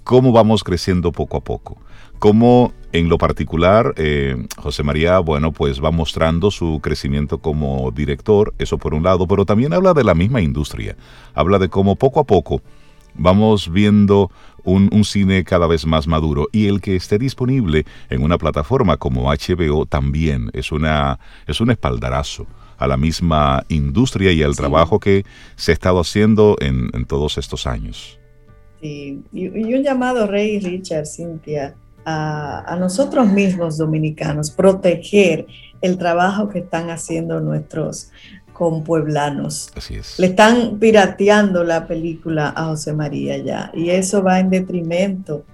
[0.03, 1.79] cómo vamos creciendo poco a poco,
[2.18, 8.55] cómo en lo particular, eh, José María, bueno, pues va mostrando su crecimiento como director,
[8.59, 10.96] eso por un lado, pero también habla de la misma industria,
[11.35, 12.62] habla de cómo poco a poco
[13.16, 14.31] vamos viendo
[14.64, 19.31] un, cine cada vez más maduro y el que esté disponible en una plataforma como
[19.31, 22.46] HBO también es, una, es un espaldarazo
[22.79, 25.24] a la misma industria y al trabajo que
[25.57, 28.18] se ha estado haciendo en, todos estos años.
[28.81, 35.46] Sí, y, y un llamado, Rey Richard, Cintia, a, nosotros mismos dominicanos, proteger
[35.80, 38.10] el trabajo que están haciendo nuestros
[38.52, 39.70] compueblanos.
[39.76, 40.18] Así es.
[40.18, 45.44] Le están pirateando la película a José María ya, y eso va en detrimento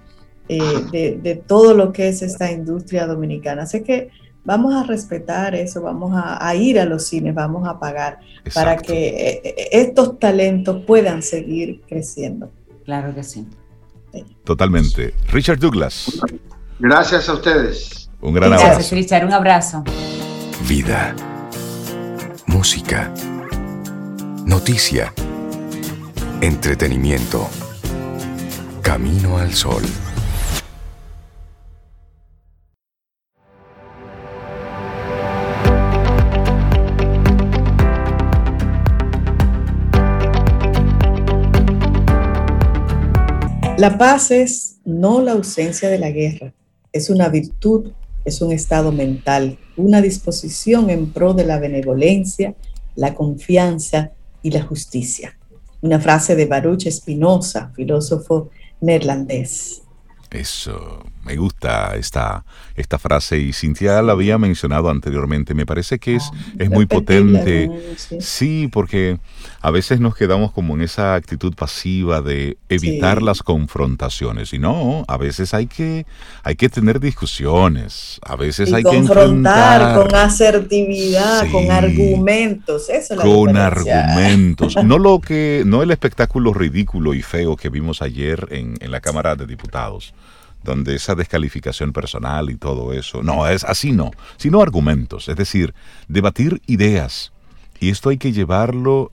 [0.47, 3.63] eh, de, todo lo que es esta industria dominicana.
[3.63, 4.09] Así que
[4.43, 8.19] vamos a respetar eso, vamos a, ir a los cines, vamos a pagar
[8.53, 12.51] para que eh, eh, estos talentos puedan seguir creciendo.
[12.83, 13.47] Claro que sí.
[14.43, 15.13] Totalmente.
[15.31, 16.19] Richard Douglas.
[16.79, 18.09] Gracias a ustedes.
[18.21, 18.65] Un gran abrazo.
[18.65, 19.25] Gracias, Richard.
[19.25, 19.83] Un abrazo.
[20.67, 21.15] Vida.
[22.47, 23.11] Música.
[24.45, 25.13] Noticia.
[26.41, 27.47] Entretenimiento.
[28.81, 29.83] Camino al sol.
[43.81, 46.53] La paz es no la ausencia de la guerra,
[46.93, 47.91] es una virtud,
[48.25, 52.53] es un estado mental, una disposición en pro de la benevolencia,
[52.95, 54.11] la confianza
[54.43, 55.35] y la justicia.
[55.81, 59.81] Una frase de Baruch Spinoza, filósofo neerlandés.
[60.29, 62.45] Eso, me gusta esta,
[62.81, 65.53] esta frase y Cintia la había mencionado anteriormente.
[65.53, 67.69] Me parece que es, ah, es muy potente.
[68.19, 69.19] Sí, porque
[69.61, 74.53] a veces nos quedamos como en esa actitud pasiva de evitar las confrontaciones.
[74.53, 76.05] Y no, a veces hay que,
[76.43, 78.19] hay que tener discusiones.
[78.23, 82.89] A veces hay que confrontar con asertividad, con argumentos.
[82.89, 84.75] Eso es con argumentos.
[84.91, 88.99] No lo que, no el espectáculo ridículo y feo que vimos ayer en, en la
[88.99, 90.13] Cámara de Diputados
[90.63, 95.73] donde esa descalificación personal y todo eso, no, es así no, sino argumentos, es decir,
[96.07, 97.31] debatir ideas.
[97.79, 99.11] Y esto hay que llevarlo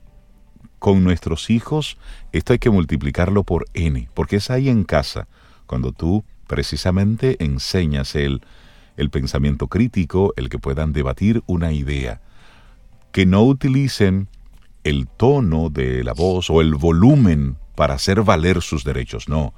[0.77, 1.97] con nuestros hijos,
[2.31, 5.27] esto hay que multiplicarlo por n, porque es ahí en casa,
[5.65, 8.41] cuando tú precisamente enseñas el,
[8.97, 12.21] el pensamiento crítico, el que puedan debatir una idea,
[13.11, 14.27] que no utilicen
[14.83, 19.53] el tono de la voz o el volumen para hacer valer sus derechos, no,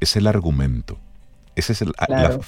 [0.00, 0.98] es el argumento.
[1.56, 1.84] Esa es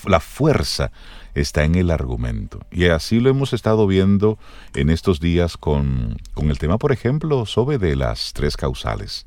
[0.05, 0.93] la, fuerza
[1.35, 2.61] está en el argumento.
[2.71, 4.39] Y así lo hemos estado viendo
[4.75, 9.27] en estos días con, el tema, por ejemplo, sobre de las tres causales,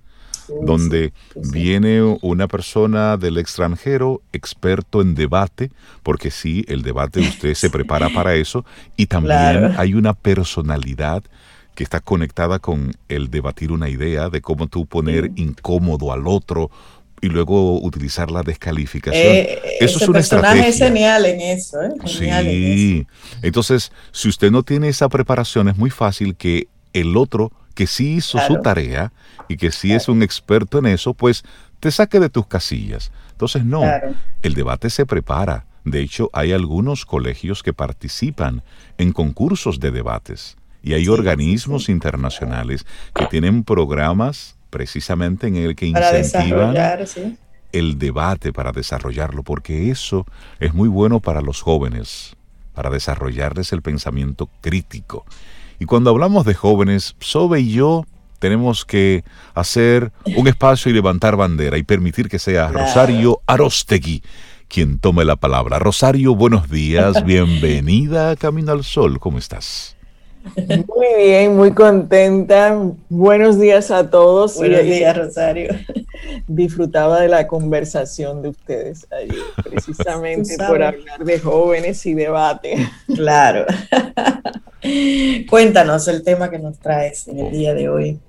[0.64, 5.72] donde viene una persona del extranjero, experto en debate,
[6.04, 8.64] porque sí, el debate usted se prepara para eso,
[8.96, 11.24] y también hay una personalidad
[11.74, 16.70] que está conectada con el debatir una idea de cómo tú poner incómodo al otro
[17.22, 19.24] y luego utilizar la descalificación.
[19.24, 20.68] Eh, eso es una estrategia.
[20.68, 21.80] es genial en eso.
[21.82, 21.92] ¿eh?
[22.06, 23.08] sí.
[23.44, 28.16] Entonces, si usted no tiene esa preparación, es muy fácil que el otro que sí
[28.16, 29.14] hizo su tarea
[29.48, 31.44] y que sí es un experto en eso, pues
[31.80, 33.12] te saque de tus casillas.
[33.32, 33.84] Entonces, no,
[34.42, 35.66] el debate se prepara.
[35.84, 38.64] De hecho, hay algunos colegios que participan
[38.98, 45.86] en concursos de debates y hay organismos internacionales que tienen programas precisamente en el que
[45.86, 46.76] incentivan
[47.72, 50.26] el debate para desarrollarlo, porque eso
[50.60, 52.36] es muy bueno para los jóvenes,
[52.74, 55.26] para desarrollarles el pensamiento crítico.
[55.80, 58.06] Y cuando hablamos de jóvenes, Sobe y yo
[58.40, 64.24] tenemos que hacer un espacio y levantar bandera y permitir que sea Rosario Arostegui
[64.68, 65.80] quien tome la palabra.
[65.80, 69.98] Rosario, buenos días, bienvenida a Camino al Sol, ¿cómo estás?
[70.56, 72.78] Muy bien, muy contenta.
[73.10, 74.58] Buenos días a todos.
[74.58, 75.74] Buenos días, Rosario.
[76.48, 82.76] Disfrutaba de la conversación de ustedes ayer, precisamente por hablar de jóvenes y debate.
[83.14, 83.66] Claro.
[85.50, 88.20] Cuéntanos el tema que nos traes en el día de hoy.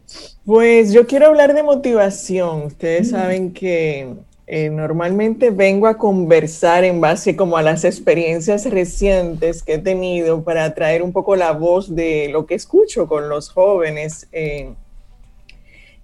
[0.44, 2.64] Pues yo quiero hablar de motivación.
[2.64, 3.10] Ustedes mm.
[3.10, 4.14] saben que
[4.54, 10.44] eh, normalmente vengo a conversar en base como a las experiencias recientes que he tenido
[10.44, 14.28] para traer un poco la voz de lo que escucho con los jóvenes.
[14.30, 14.74] Eh,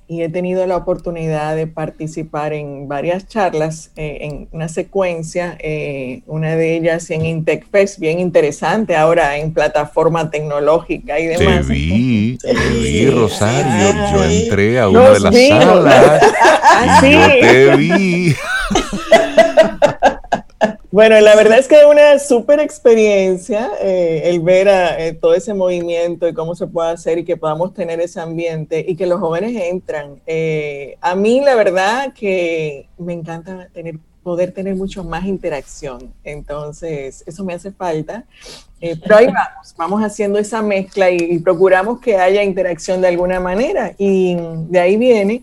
[0.09, 5.59] y he tenido la oportunidad de participar en varias charlas, eh, en una secuencia,
[6.27, 11.66] una de ellas en IntecFest, bien interesante, ahora en plataforma tecnológica y demás.
[11.68, 16.23] Te vi, te vi, Rosario, yo entré a una de las salas
[17.03, 18.35] y yo te vi.
[20.90, 25.35] Bueno, la verdad es que es una súper experiencia eh, el ver a, eh, todo
[25.35, 29.05] ese movimiento y cómo se puede hacer y que podamos tener ese ambiente y que
[29.05, 30.22] los jóvenes entran.
[30.27, 36.12] Eh, a mí la verdad que me encanta tener poder tener mucho más interacción.
[36.22, 38.24] Entonces, eso me hace falta.
[38.79, 43.94] pero ahí vamos, vamos haciendo esa mezcla y procuramos que haya interacción de alguna manera.
[43.96, 44.37] Y
[44.68, 45.42] de ahí viene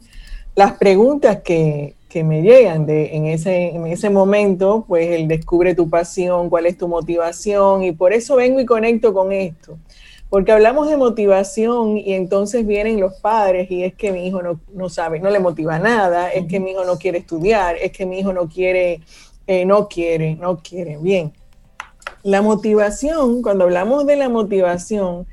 [0.53, 5.75] las preguntas que, que me llegan de, en, ese, en ese momento, pues el descubre
[5.75, 9.77] tu pasión, cuál es tu motivación, y por eso vengo y conecto con esto.
[10.29, 14.61] Porque hablamos de motivación y entonces vienen los padres y es que mi hijo no,
[14.73, 18.05] no sabe, no le motiva nada, es que mi hijo no quiere estudiar, es que
[18.05, 19.01] mi hijo no quiere,
[19.45, 20.95] eh, no quiere, no quiere.
[20.95, 21.33] Bien,
[22.23, 25.27] la motivación, cuando hablamos de la motivación,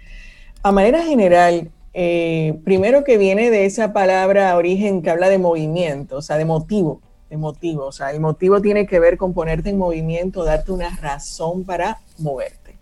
[0.64, 6.16] a manera general, eh, primero que viene de esa palabra origen que habla de movimiento,
[6.16, 7.86] o sea, de motivo, de motivo.
[7.86, 12.00] O sea, el motivo tiene que ver con ponerte en movimiento, darte una razón para
[12.18, 12.76] moverte.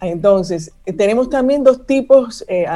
[0.00, 2.66] Entonces, eh, tenemos también dos tipos eh,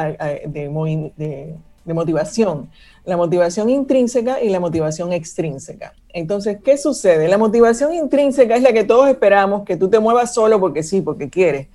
[0.47, 2.71] de, de motivación,
[3.05, 5.95] la motivación intrínseca y la motivación extrínseca.
[6.11, 7.27] Entonces, ¿qué sucede?
[7.27, 11.01] La motivación intrínseca es la que todos esperamos, que tú te muevas solo porque sí,
[11.01, 11.67] porque quieres,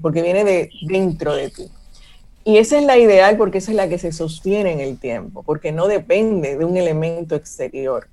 [0.00, 1.68] porque viene de dentro de ti.
[2.48, 5.42] Y esa es la ideal porque esa es la que se sostiene en el tiempo,
[5.42, 8.08] porque no depende de un elemento exterior.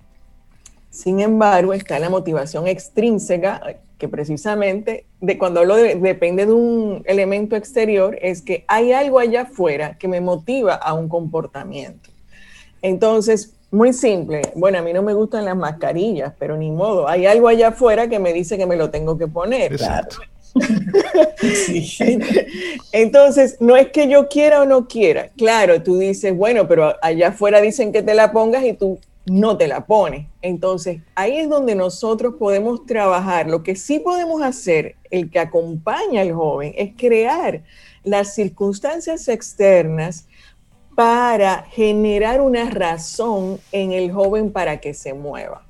[0.90, 3.62] Sin embargo, está la motivación extrínseca,
[3.98, 9.20] que precisamente de cuando hablo de depende de un elemento exterior, es que hay algo
[9.20, 12.10] allá afuera que me motiva a un comportamiento.
[12.82, 14.42] Entonces, muy simple.
[14.54, 17.08] Bueno, a mí no me gustan las mascarillas, pero ni modo.
[17.08, 19.78] Hay algo allá afuera que me dice que me lo tengo que poner.
[19.78, 20.10] Claro.
[22.92, 25.30] Entonces, no es que yo quiera o no quiera.
[25.38, 29.58] Claro, tú dices, bueno, pero allá afuera dicen que te la pongas y tú no
[29.58, 30.28] te la pones.
[30.42, 33.48] Entonces, ahí es donde nosotros podemos trabajar.
[33.48, 37.64] Lo que sí podemos hacer, el que acompaña al joven, es crear
[38.04, 40.28] las circunstancias externas
[40.96, 45.66] para generar una razón en el joven para que se mueva.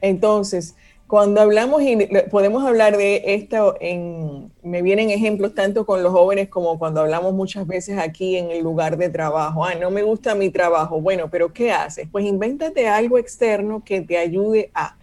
[0.00, 0.74] Entonces,
[1.10, 1.96] cuando hablamos y
[2.30, 7.34] podemos hablar de esto, en, me vienen ejemplos tanto con los jóvenes como cuando hablamos
[7.34, 9.64] muchas veces aquí en el lugar de trabajo.
[9.64, 11.00] Ah, no me gusta mi trabajo.
[11.00, 12.06] Bueno, pero ¿qué haces?
[12.12, 14.96] Pues invéntate algo externo que te ayude a.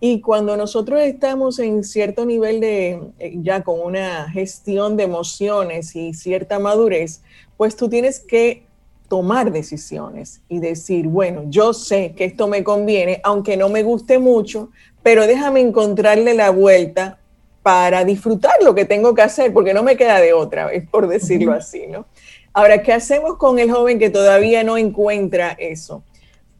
[0.00, 5.94] Y cuando nosotros estamos en cierto nivel de, eh, ya con una gestión de emociones
[5.94, 7.22] y cierta madurez,
[7.56, 8.66] pues tú tienes que
[9.06, 14.18] tomar decisiones y decir, bueno, yo sé que esto me conviene, aunque no me guste
[14.18, 14.70] mucho,
[15.04, 17.18] pero déjame encontrarle la vuelta
[17.62, 21.06] para disfrutar lo que tengo que hacer, porque no me queda de otra vez, por
[21.06, 22.06] decirlo así, ¿no?
[22.54, 26.02] Ahora, ¿qué hacemos con el joven que todavía no encuentra eso?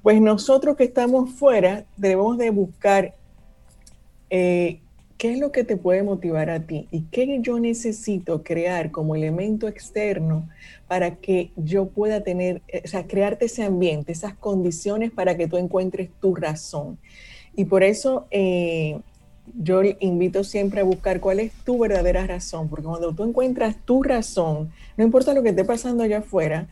[0.03, 3.15] Pues nosotros que estamos fuera debemos de buscar
[4.29, 4.81] eh,
[5.17, 9.17] qué es lo que te puede motivar a ti y qué yo necesito crear como
[9.17, 10.51] elemento externo
[10.87, 15.57] para que yo pueda tener, o sea, crearte ese ambiente, esas condiciones para que tú
[15.57, 16.99] encuentres tu razón.
[17.57, 18.99] Y por eso eh,
[19.61, 24.03] yo invito siempre a buscar cuál es tu verdadera razón, porque cuando tú encuentras tu
[24.03, 26.69] razón, no importa lo que esté pasando allá afuera,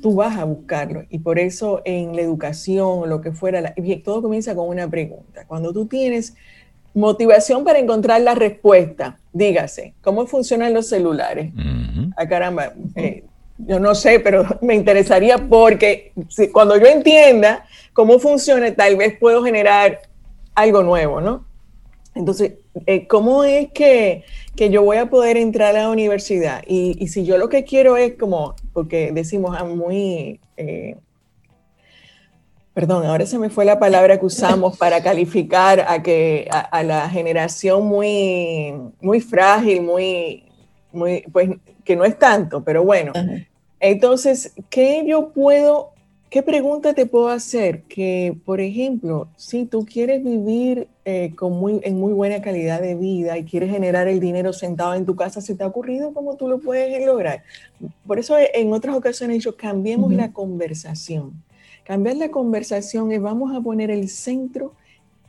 [0.00, 1.04] tú vas a buscarlo.
[1.10, 5.44] Y por eso en la educación lo que fuera, todo comienza con una pregunta.
[5.46, 6.34] Cuando tú tienes
[6.94, 11.52] motivación para encontrar la respuesta, dígase, ¿cómo funcionan los celulares?
[12.16, 13.24] Ah, caramba, eh,
[13.66, 16.12] yo no sé, pero me interesaría porque
[16.52, 20.00] cuando yo entienda cómo funciona, tal vez puedo generar
[20.54, 21.46] algo nuevo, ¿no?
[22.14, 22.54] Entonces,
[22.86, 24.24] eh, ¿cómo es que,
[24.56, 26.62] yo voy a poder entrar a la universidad?
[26.66, 30.96] Y, si yo lo que quiero es como, porque decimos ah, muy, eh,
[32.74, 37.08] perdón, ahora se me fue la palabra que usamos para calificar a, que, a, la
[37.08, 40.44] generación muy, muy frágil, muy,
[40.92, 41.50] muy, pues
[41.84, 43.12] que no es tanto, pero bueno.
[43.80, 45.92] Entonces, ¿qué yo puedo,
[46.28, 47.82] qué pregunta te puedo hacer?
[47.84, 52.94] Que, por ejemplo, si tú quieres vivir eh, con muy, en muy buena calidad de
[52.94, 56.36] vida y quieres generar el dinero sentado en tu casa, ¿se te ha ocurrido cómo
[56.36, 57.42] tú lo puedes lograr?
[58.06, 61.42] Por eso en otras ocasiones yo cambiemos la conversación.
[61.84, 64.74] Cambiar la conversación es vamos a poner el centro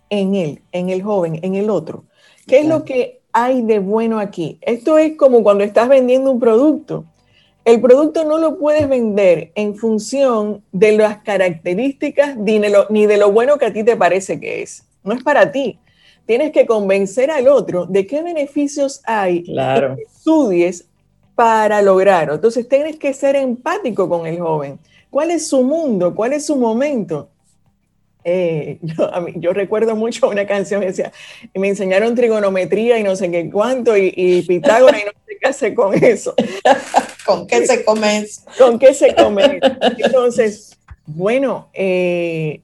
[0.10, 2.04] en él, en el joven, en el otro.
[2.46, 4.60] ¿Qué es lo que hay de bueno aquí?
[4.62, 7.06] Esto es como cuando estás vendiendo un producto
[7.64, 13.58] el producto no lo puedes vender en función de las características ni de lo bueno
[13.58, 14.84] que a ti te parece que es.
[15.04, 15.80] No es para ti.
[16.26, 19.96] Tienes que convencer al otro de qué beneficios hay claro.
[19.96, 20.86] que estudies
[21.36, 22.36] para lograrlo.
[22.36, 24.80] Entonces tienes que ser empático con el joven.
[25.10, 26.16] ¿Cuál es su mundo?
[26.16, 27.30] ¿Cuál es su momento?
[28.24, 28.80] Eh,
[29.36, 31.12] yo, recuerdo mucho una canción que decía,
[31.54, 35.48] me enseñaron trigonometría y no sé qué cuánto, y, y Pitágoras y no sé qué
[35.48, 36.36] hace con eso.
[37.26, 39.60] ¿Con qué se come ¿Con qué se come
[39.98, 42.62] Entonces, bueno, eh,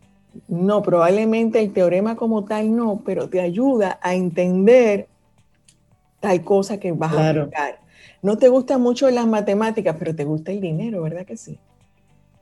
[0.47, 5.07] no, probablemente el teorema como tal no, pero te ayuda a entender
[6.19, 7.79] tal cosa que vas a aplicar.
[8.21, 11.59] No te gustan mucho las matemáticas, pero te gusta el dinero, ¿verdad que sí?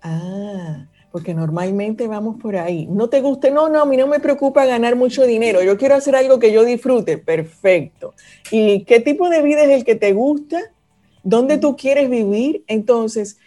[0.02, 0.86] Ah,
[1.16, 2.88] porque normalmente vamos por ahí.
[2.88, 5.64] No te guste, no, no, a mí no me preocupa ganar mucho dinero.
[5.64, 7.18] Yo quiero hacer algo que yo disfrute.
[7.18, 8.16] Perfecto.
[8.52, 10.60] ¿Y qué tipo de vida es el que te gusta?
[11.24, 12.66] ¿Dónde tú quieres vivir?
[12.68, 13.38] Entonces,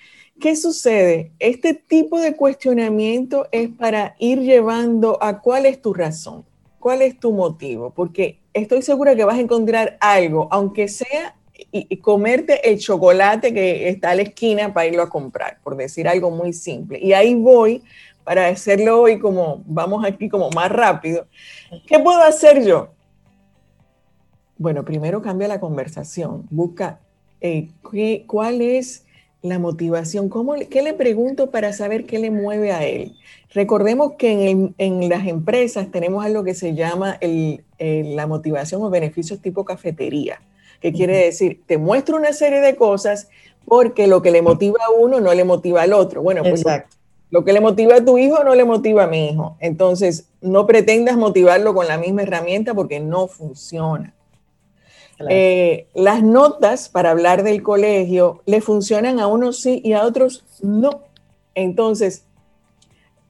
[0.41, 1.33] ¿qué sucede?
[1.41, 6.47] Este tipo de cuestionamiento es para ir llevando a cuál es tu razón,
[6.79, 11.37] cuál es tu motivo, porque estoy segura que vas a encontrar algo, aunque sea
[11.73, 16.09] y, comerte el chocolate que está a la esquina para irlo a comprar, por decir
[16.09, 16.99] algo muy simple.
[17.03, 17.83] Y ahí voy
[18.25, 21.27] para hacerlo hoy como, vamos aquí como más rápido.
[21.87, 22.91] ¿Qué puedo hacer yo?
[24.57, 27.01] Bueno, primero cambia la conversación, busca
[27.41, 27.71] eh,
[28.27, 29.05] cuál es
[29.41, 33.15] la motivación, ¿Cómo, qué le pregunto para saber qué le mueve a él.
[33.55, 38.91] Recordemos que en, en las empresas tenemos algo que se llama el, la motivación o
[38.91, 40.41] beneficios tipo cafetería
[40.81, 43.29] que quiere decir, te muestro una serie de cosas
[43.65, 46.23] porque lo que le motiva a uno no le motiva al otro.
[46.23, 46.65] Bueno, pues
[47.31, 49.57] Lo, que le motiva a tu hijo no le motiva a mi hijo.
[49.61, 54.15] Entonces, no pretendas motivarlo con la misma herramienta porque no funciona.
[55.29, 60.45] Eh, las notas para hablar del colegio le funcionan a unos sí y a otros
[60.63, 61.03] no.
[61.55, 62.25] Entonces,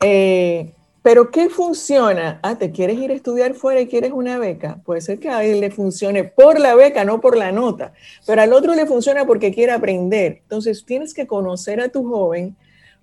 [0.01, 0.75] eh,
[1.09, 2.39] pero ¿qué funciona?
[2.43, 4.83] Ah, ¿te quieres ir a estudiar fuera y quieres una beca?
[4.85, 7.95] Puede ser que a él le funcione por la beca, no por la nota,
[8.27, 10.41] pero al otro le funciona porque quiere aprender.
[10.43, 12.57] Entonces tienes que conocer a tu joven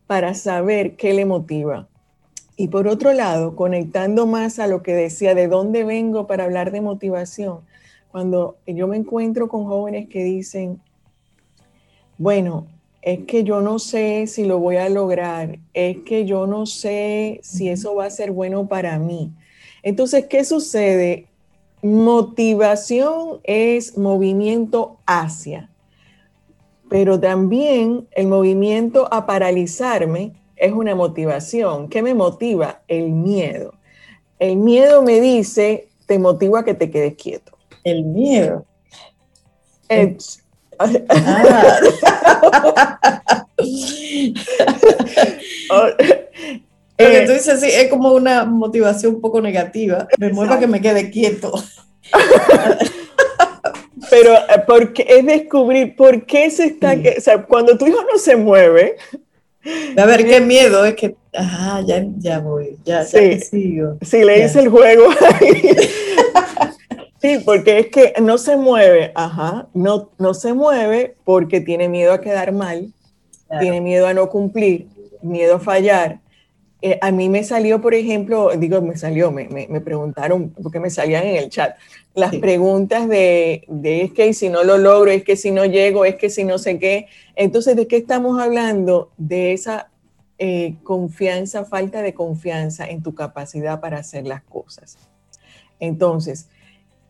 [0.06, 1.88] para saber qué le motiva.
[2.56, 6.72] Y por otro lado, conectando más a lo que decía, de dónde vengo para hablar
[6.72, 7.62] de motivación,
[8.12, 10.80] cuando yo me encuentro con jóvenes que dicen,
[12.20, 12.68] bueno,
[13.06, 17.40] es que yo no sé si lo voy a lograr, es que yo no sé
[17.44, 19.32] si eso va a ser bueno para mí.
[19.84, 21.28] Entonces, ¿qué sucede?
[21.84, 25.70] Motivación es movimiento hacia,
[26.90, 31.90] pero también el movimiento a paralizarme es una motivación.
[31.90, 32.82] ¿Qué me motiva?
[32.88, 33.76] El miedo.
[34.40, 37.56] El miedo me dice, te motiva a que te quedes quieto.
[37.84, 38.66] El miedo.
[40.80, 41.80] Ah.
[46.98, 50.08] Tú dices, sí, es como una motivación un poco negativa.
[50.18, 51.52] Me mueva que me quede quieto.
[54.10, 58.20] Pero eh, porque es descubrir por qué se está, o sea, cuando tu hijo no
[58.20, 58.98] se mueve.
[59.98, 63.98] A ver, qué miedo, es que, ajá, ya, ya voy, ya, sí, sigo.
[64.02, 65.06] Sí, le hice el juego.
[67.26, 72.14] Sí, porque es que no se mueve, ajá, no, no se mueve porque tiene miedo
[72.14, 72.94] a quedar mal,
[73.60, 74.88] tiene miedo a no cumplir,
[75.22, 76.20] miedo a fallar.
[76.82, 80.92] eh, a mí me salió, por ejemplo, digo, me salió, me, me, preguntaron, porque me
[80.92, 81.78] salían en el chat,
[82.14, 86.06] las preguntas de, de, es que si no lo logro, es que si no llego,
[86.06, 87.08] es que si no sé qué.
[87.36, 89.10] Entonces, ¿de qué estamos hablando?
[89.18, 89.90] De esa
[90.38, 94.98] eh, confianza, falta de confianza en tu capacidad para hacer las cosas.
[95.80, 96.50] Entonces,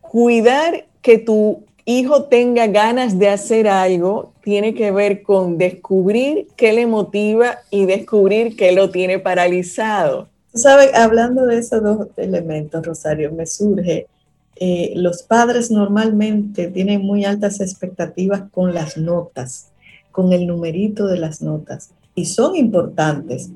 [0.08, 6.72] cuidar que tu hijo tenga ganas de hacer algo tiene que ver con descubrir qué
[6.72, 10.28] le motiva y descubrir qué lo tiene paralizado.
[10.52, 10.94] ¿Sabes?
[10.94, 14.06] Hablando de esos dos elementos, Rosario, me surge,
[14.56, 19.68] eh, los padres normalmente tienen muy altas expectativas con las notas,
[20.10, 23.50] con el numerito de las notas, y son importantes,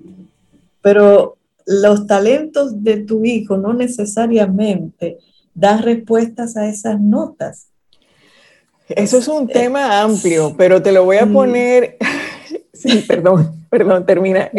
[0.83, 5.19] pero los talentos de tu hijo no necesariamente
[5.55, 7.69] dan respuestas a esas notas.
[8.89, 11.97] Eso es un tema amplio, pero te lo voy a poner.
[12.73, 14.51] Sí, perdón, perdón, termina.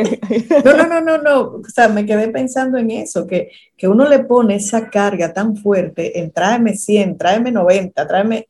[0.64, 1.42] No, no, no, no, no.
[1.56, 5.56] O sea, me quedé pensando en eso, que, que uno le pone esa carga tan
[5.56, 8.48] fuerte en tráeme 100, tráeme 90, tráeme.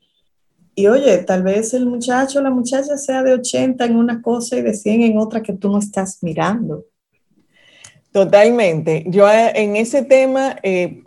[0.75, 4.57] Y oye, tal vez el muchacho o la muchacha sea de 80 en una cosa
[4.57, 6.83] y de 100 en otra que tú no estás mirando.
[8.11, 9.05] Totalmente.
[9.07, 11.03] Yo eh, en ese tema, eh,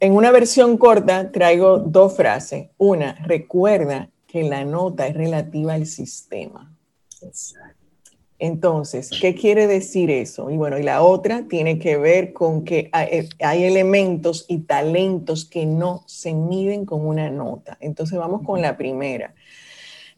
[0.00, 2.68] en una versión corta traigo dos frases.
[2.78, 6.74] Una, recuerda que la nota es relativa al sistema.
[8.38, 10.50] Entonces, ¿qué quiere decir eso?
[10.50, 15.44] Y bueno, y la otra tiene que ver con que hay, eh, elementos y talentos
[15.44, 17.78] que no se miden con una nota.
[17.80, 19.34] Entonces, vamos con la primera.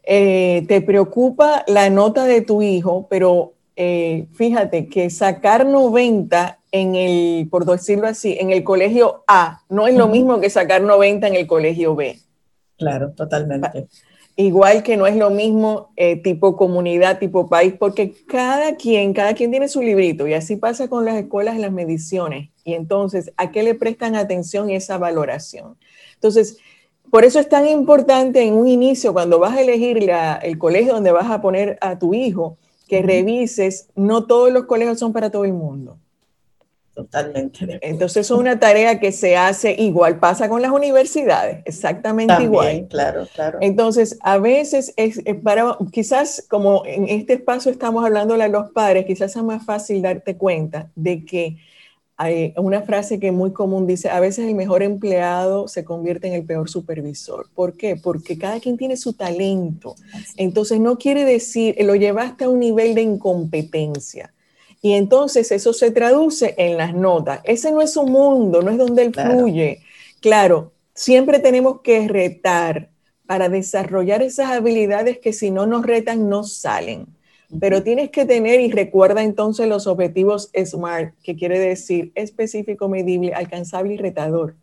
[0.02, 6.94] Eh, te preocupa la nota de tu hijo, pero eh, fíjate que sacar 90 en
[6.94, 11.28] el, por decirlo así, en el colegio A no es lo mismo que sacar 90
[11.28, 12.18] en el colegio B.
[12.78, 13.86] Claro, totalmente.
[14.34, 19.34] Igual que no es lo mismo eh, tipo comunidad, tipo país, porque cada quien, cada
[19.34, 22.50] quien tiene su librito y así pasa con las escuelas y las mediciones.
[22.64, 25.76] Y entonces, ¿a qué le prestan atención esa valoración?
[26.14, 26.58] Entonces,
[27.10, 30.10] por eso es tan importante en un inicio, cuando vas a elegir
[30.42, 34.98] el colegio donde vas a poner a tu hijo, que revises, no todos los colegios
[34.98, 35.98] son para todo el mundo.
[36.96, 37.78] Totalmente.
[37.82, 42.86] Entonces es una tarea que se hace igual, pasa con las universidades, exactamente igual.
[42.88, 43.58] Claro, claro.
[43.60, 49.04] Entonces, a veces es, para, quizás como en este espacio estamos hablándole a los padres,
[49.04, 51.58] quizás es más fácil darte cuenta de que
[52.18, 56.34] hay una frase que muy común dice, a veces el mejor empleado se convierte en
[56.34, 57.48] el peor supervisor.
[57.54, 57.96] ¿Por qué?
[57.96, 59.96] Porque cada quien tiene su talento.
[60.36, 64.32] Entonces no quiere decir, lo llevaste a un nivel de incompetencia.
[64.80, 67.40] Y entonces eso se traduce en las notas.
[67.44, 69.80] Ese no es su mundo, no es donde él fluye.
[70.20, 72.88] Claro, siempre tenemos que retar
[73.26, 77.15] para desarrollar esas habilidades que si no nos retan no salen.
[77.60, 83.34] Pero tienes que tener y recuerda entonces los objetivos SMART, que quiere decir específico, medible,
[83.34, 84.54] alcanzable y retador.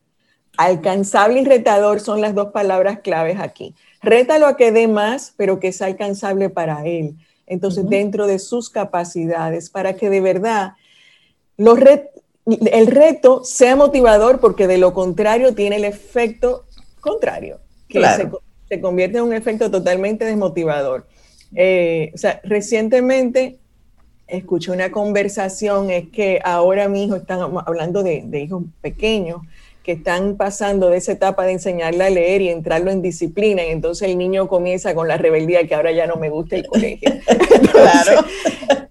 [0.57, 3.73] Alcanzable y retador son las dos palabras claves aquí.
[4.01, 7.15] Rétalo a que dé más, pero que sea alcanzable para él.
[7.47, 10.73] Entonces, dentro de sus capacidades, para que de verdad
[11.57, 11.79] los
[12.45, 16.65] el reto sea motivador, porque de lo contrario tiene el efecto
[16.99, 18.29] contrario, que se,
[18.67, 21.05] se convierte en un efecto totalmente desmotivador.
[21.55, 23.57] Eh, o sea, recientemente
[24.27, 29.41] escuché una conversación, es que ahora mi hijo, están hablando de, hijos pequeños,
[29.83, 33.69] que están pasando de esa etapa de enseñarle a leer y entrarlo en disciplina, y
[33.69, 37.11] entonces el niño comienza con la rebeldía que ahora ya no me gusta el colegio.
[37.71, 38.25] claro.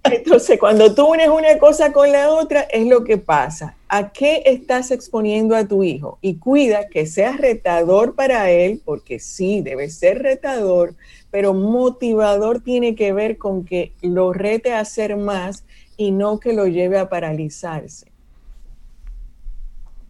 [0.05, 3.77] Entonces, cuando tú unes una cosa con la otra, es lo que pasa.
[3.89, 6.19] ¿A qué estás exponiendo a tu hijo?
[6.21, 10.95] Y cuida que sea retador para él, porque sí, debe ser retador,
[11.33, 15.64] pero motivador tiene que ver con que lo rete a hacer más
[15.97, 18.12] y no que lo lleve a paralizarse.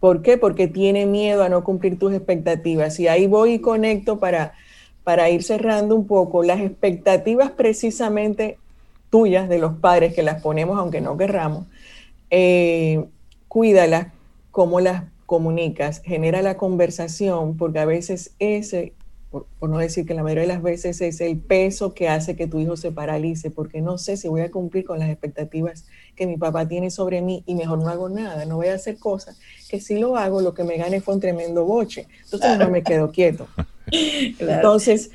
[0.00, 0.36] ¿Por qué?
[0.36, 2.98] Porque tiene miedo a no cumplir tus expectativas.
[2.98, 4.54] Y ahí voy y conecto para,
[5.04, 6.42] para ir cerrando un poco.
[6.42, 8.58] Las expectativas precisamente
[9.08, 11.66] tuyas, de los padres, que las ponemos aunque no querramos,
[12.30, 13.04] eh,
[13.46, 14.08] cuídalas,
[14.50, 18.94] cómo las comunicas, genera la conversación, porque a veces ese
[19.32, 22.46] por, no decir que la mayoría de las veces es el peso que hace que
[22.46, 26.26] tu hijo se paralice, porque no sé si voy a cumplir con las expectativas que
[26.26, 29.40] mi papá tiene sobre mí y mejor no hago nada, no voy a hacer cosas
[29.70, 32.06] que si lo hago, lo que me gane fue un tremendo boche.
[32.24, 33.48] Entonces no me quedo quieto.
[33.90, 35.10] Entonces,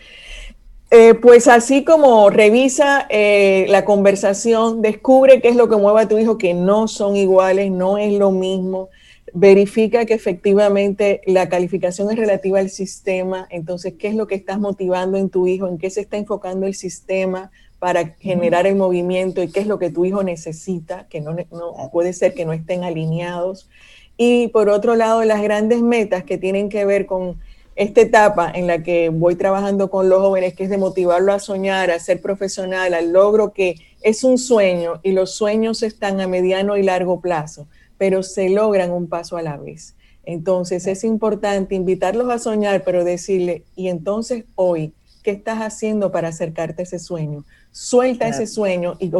[0.89, 6.07] eh, pues así como revisa eh, la conversación, descubre qué es lo que mueve a
[6.07, 8.89] tu hijo, que no son iguales, no es lo mismo
[9.33, 14.59] verifica que efectivamente la calificación es relativa al sistema, entonces, ¿qué es lo que estás
[14.59, 15.67] motivando en tu hijo?
[15.67, 19.77] ¿En qué se está enfocando el sistema para generar el movimiento y qué es lo
[19.77, 23.69] que tu hijo necesita, que no, no puede ser que no estén alineados.
[24.17, 27.39] Y por otro lado, las grandes metas que tienen que ver con
[27.75, 31.39] esta etapa en la que voy trabajando con los jóvenes, que es de motivarlo a
[31.39, 36.27] soñar, a ser profesional, al logro que es un sueño y los sueños están a
[36.27, 37.67] mediano y largo plazo,
[37.97, 39.95] pero se logran un paso a la vez.
[40.23, 44.93] Entonces es importante invitarlos a soñar, pero decirle, y entonces hoy,
[45.23, 47.45] ¿qué estás haciendo para acercarte a ese sueño?
[47.71, 49.11] Suelta ese sueño y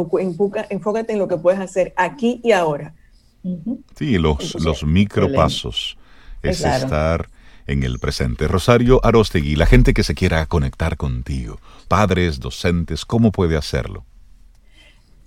[0.70, 2.94] enfócate en lo que puedes hacer aquí y ahora.
[3.96, 5.96] Sí, los, los micropasos
[6.42, 7.30] es estar
[7.66, 8.48] en el presente.
[8.48, 14.04] Rosario Arostegui, la gente que se quiera conectar contigo, padres, docentes, ¿cómo puede hacerlo?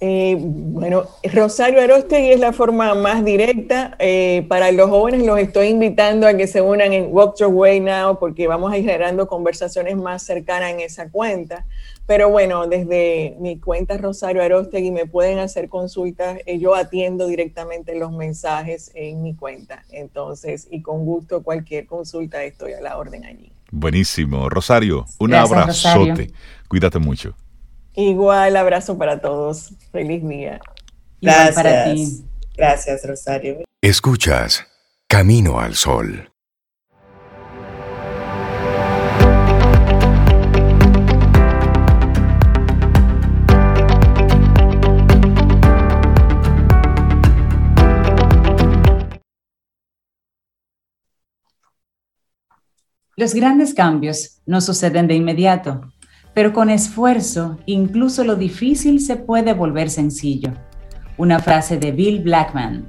[0.04, 3.95] Eh, bueno, Rosario Arostegui es la forma más directa.
[3.99, 7.82] Eh, para los jóvenes los estoy invitando a que se unan en Walk Your Way
[7.82, 11.68] Now porque vamos a ir generando conversaciones más cercanas en esa cuenta.
[12.08, 16.39] Pero bueno, desde mi cuenta Rosario Arostegui me pueden hacer consultas.
[16.47, 19.86] Eh, yo atiendo directamente los mensajes en mi cuenta.
[19.91, 23.52] Entonces, y con gusto cualquier consulta estoy a la orden allí.
[23.70, 24.49] Buenísimo.
[24.49, 26.32] Rosario, un abrazote.
[26.68, 27.36] Cuídate mucho.
[27.96, 29.74] Igual abrazo para todos.
[29.92, 30.60] Feliz día.
[31.22, 31.56] Gracias.
[31.56, 32.24] para ti.
[32.56, 33.64] Gracias, Rosario.
[33.82, 34.66] Escuchas
[35.08, 36.32] Camino al Sol.
[53.18, 55.91] Los grandes cambios no suceden de inmediato,
[56.34, 60.52] pero con esfuerzo incluso lo difícil se puede volver sencillo.
[61.18, 62.86] Una frase de Bill Blackman.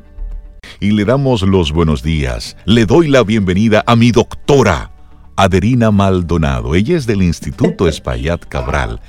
[0.80, 2.56] Y le damos los buenos días.
[2.64, 4.90] Le doy la bienvenida a mi doctora,
[5.36, 6.74] Aderina Maldonado.
[6.74, 9.00] Ella es del Instituto Espaillat Cabral.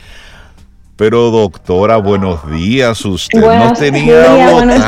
[0.95, 3.03] Pero doctora, buenos días.
[3.03, 4.79] Usted no tenía buenos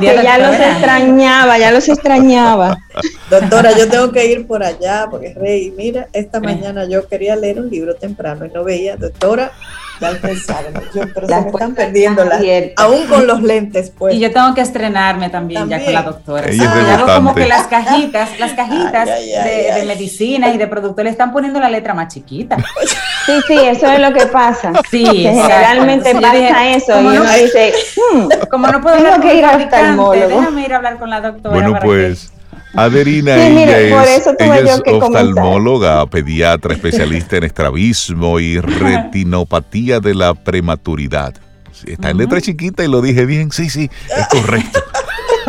[0.00, 2.78] ya los extrañaba, ya los extrañaba.
[3.30, 7.60] Doctora, yo tengo que ir por allá porque Rey, mira, esta mañana yo quería leer
[7.60, 9.52] un libro temprano y no veía, doctora,
[10.00, 12.42] ya alcanzaron, yo, pero se me están perdiendo las,
[12.76, 14.14] aún con los lentes pues.
[14.14, 16.50] Y yo tengo que estrenarme también, ya con la doctora.
[16.50, 21.10] Ya hago como que las cajitas, las cajitas de, de, medicina y de productos le
[21.10, 22.56] están poniendo la letra más chiquita.
[23.26, 24.72] Sí, sí, eso es lo que pasa.
[24.90, 29.62] Sí, generalmente pasa eso y uno dice, hmm, como no puedo tengo que ir al
[29.62, 30.40] oftalmólogo.
[30.40, 31.54] Déjame ir a hablar con la doctora.
[31.54, 32.32] Bueno, pues.
[32.74, 41.34] Adelina, ella, es, oftalmóloga, pediatra, especialista en estrabismo y retinopatía de la prematuridad.
[41.86, 44.80] Está en letra chiquita y lo dije bien, sí, sí, es correcto.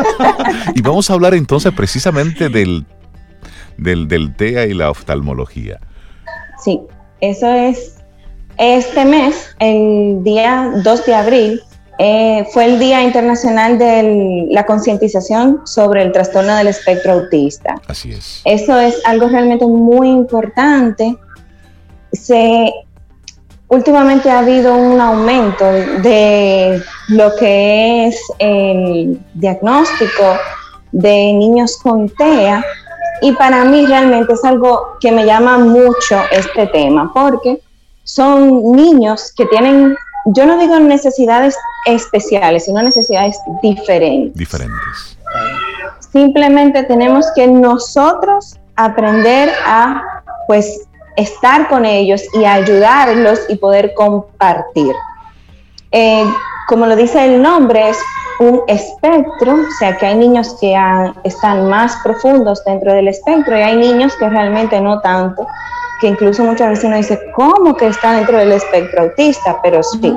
[0.76, 2.86] y vamos a hablar entonces precisamente del,
[3.78, 5.80] del, del TEA y la oftalmología.
[6.64, 6.80] Sí,
[7.20, 7.96] eso es
[8.58, 11.62] este mes, el día 2 de abril,
[12.04, 17.76] eh, fue el Día Internacional de la Concientización sobre el Trastorno del Espectro Autista.
[17.88, 18.42] Así es.
[18.44, 21.16] Eso es algo realmente muy importante.
[22.12, 22.74] Se,
[23.68, 30.24] últimamente ha habido un aumento de lo que es el diagnóstico
[30.92, 32.66] de niños con TEA
[33.22, 37.62] y para mí realmente es algo que me llama mucho este tema porque
[38.04, 39.96] son niños que tienen
[40.26, 44.36] yo no digo necesidades especiales, sino necesidades diferentes.
[44.36, 45.18] Diferentes.
[46.12, 50.04] Simplemente tenemos que nosotros aprender a,
[50.48, 50.82] pues,
[51.18, 54.94] estar con ellos y ayudarlos y poder compartir.
[55.92, 56.26] Eh,
[56.68, 57.98] como lo dice el nombre, es
[58.40, 60.76] un espectro, o sea que hay niños que
[61.24, 65.46] están más profundos dentro del espectro y hay niños que realmente no tanto
[66.02, 69.60] que incluso muchas veces uno dice, ¿cómo que está dentro del espectro autista?
[69.62, 70.14] Pero sí.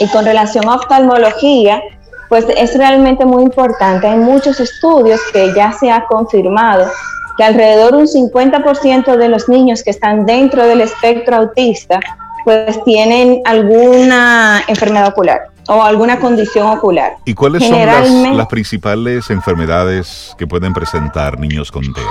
[0.00, 1.80] Y con relación a oftalmología,
[2.28, 4.08] pues es realmente muy importante.
[4.08, 6.90] Hay muchos estudios que ya se ha confirmado
[7.36, 12.00] que alrededor de un 50% de los niños que están dentro del espectro autista,
[12.44, 17.14] pues tienen alguna enfermedad ocular o alguna condición ocular.
[17.24, 22.04] ¿Y cuáles son las, las principales enfermedades que pueden presentar niños con TEA?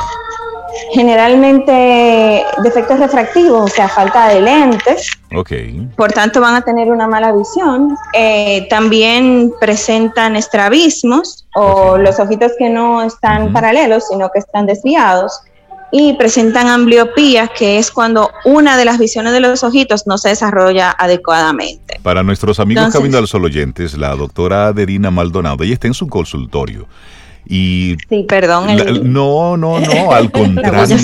[0.92, 5.08] Generalmente defectos refractivos, o sea, falta de lentes.
[5.36, 5.90] Okay.
[5.96, 7.96] Por tanto, van a tener una mala visión.
[8.14, 15.40] Eh, también presentan estrabismos o los ojitos que no están paralelos, sino que están desviados.
[15.96, 20.30] Y presentan ambliopía, que es cuando una de las visiones de los ojitos no se
[20.30, 22.00] desarrolla adecuadamente.
[22.02, 26.08] Para nuestros amigos Camino al Sol oyentes, la doctora Aderina Maldonado, ella está en su
[26.08, 26.88] consultorio
[27.46, 28.68] Y sí, perdón.
[29.04, 30.98] no, no, no, al contrario.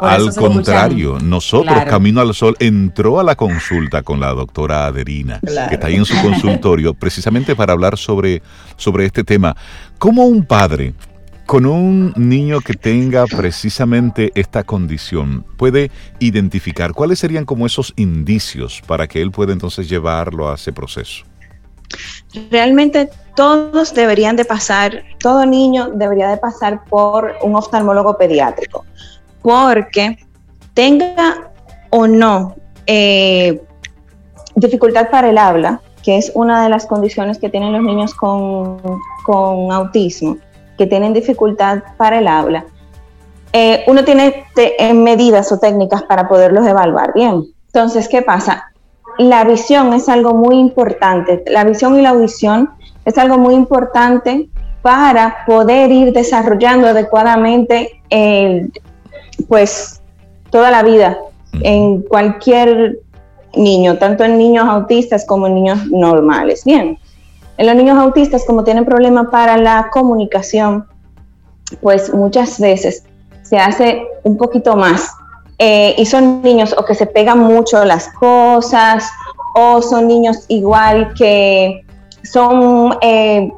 [0.00, 5.74] al contrario, nosotros, Camino al Sol, entró a la consulta con la doctora Aderina, que
[5.74, 8.42] está ahí en su consultorio, precisamente para hablar sobre,
[8.76, 9.56] sobre este tema.
[9.98, 10.94] ¿Cómo un padre
[11.50, 18.80] con un niño que tenga precisamente esta condición, puede identificar cuáles serían como esos indicios
[18.86, 21.24] para que él pueda entonces llevarlo a ese proceso.
[22.52, 23.10] Realmente
[23.40, 28.84] todos deberían de pasar, todo niño debería de pasar por un oftalmólogo pediátrico,
[29.40, 30.18] porque
[30.74, 31.50] tenga
[31.88, 32.54] o no
[32.86, 33.62] eh,
[34.56, 38.78] dificultad para el habla, que es una de las condiciones que tienen los niños con,
[39.24, 40.36] con autismo,
[40.76, 42.66] que tienen dificultad para el habla,
[43.54, 44.44] eh, uno tiene
[44.92, 47.14] medidas o técnicas para poderlos evaluar.
[47.14, 48.70] Bien, entonces, ¿qué pasa?
[49.16, 51.42] La visión es algo muy importante.
[51.46, 54.48] La visión y la audición es algo muy importante
[54.82, 58.00] para poder ir desarrollando adecuadamente
[59.48, 60.00] pues
[60.50, 61.18] toda la vida
[61.62, 62.98] en cualquier
[63.54, 66.64] niño, tanto en niños autistas como en niños normales.
[66.64, 66.98] Bien,
[67.56, 70.86] en los niños autistas, como tienen problemas para la comunicación,
[71.80, 73.04] pues muchas veces
[73.42, 75.12] se hace un poquito más.
[75.58, 79.10] Eh, y son niños o que se pegan mucho las cosas,
[79.54, 81.84] o son niños igual que
[82.22, 83.50] son, eh,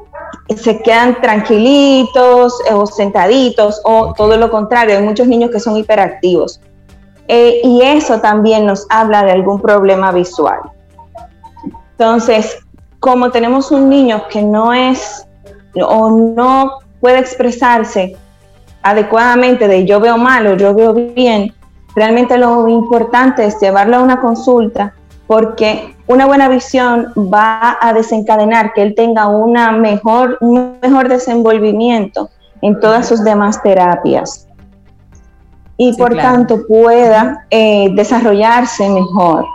[0.55, 6.59] se quedan tranquilitos o sentaditos, o todo lo contrario, hay muchos niños que son hiperactivos.
[7.27, 10.59] Eh, y eso también nos habla de algún problema visual.
[11.91, 12.57] Entonces,
[12.99, 15.25] como tenemos un niño que no es
[15.75, 18.15] o no puede expresarse
[18.81, 21.53] adecuadamente de yo veo mal o yo veo bien,
[21.95, 24.93] realmente lo importante es llevarlo a una consulta
[25.33, 32.29] porque una buena visión va a desencadenar que él tenga una mejor, un mejor desenvolvimiento
[32.61, 34.47] en todas sus demás terapias.
[35.75, 39.47] Y por tanto pueda eh, desarrollarse mejor.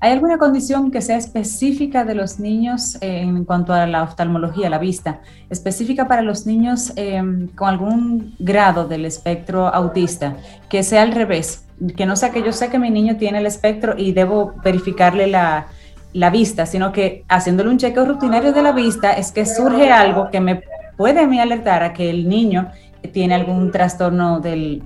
[0.00, 4.68] ¿Hay alguna condición que sea específica de los niños eh, en cuanto a la oftalmología,
[4.70, 10.34] la vista, específica para los niños em, con algún grado del espectro autista,
[10.68, 11.63] que sea al revés,
[11.96, 15.26] que no sea que yo sé que mi niño tiene el espectro y debo verificarle
[15.26, 15.66] la,
[16.12, 20.30] la vista, sino que haciéndole un chequeo rutinario de la vista es que surge algo
[20.30, 20.62] que me
[20.96, 22.70] puede a mí alertar a que el niño
[23.12, 24.82] tiene algún trastorno del,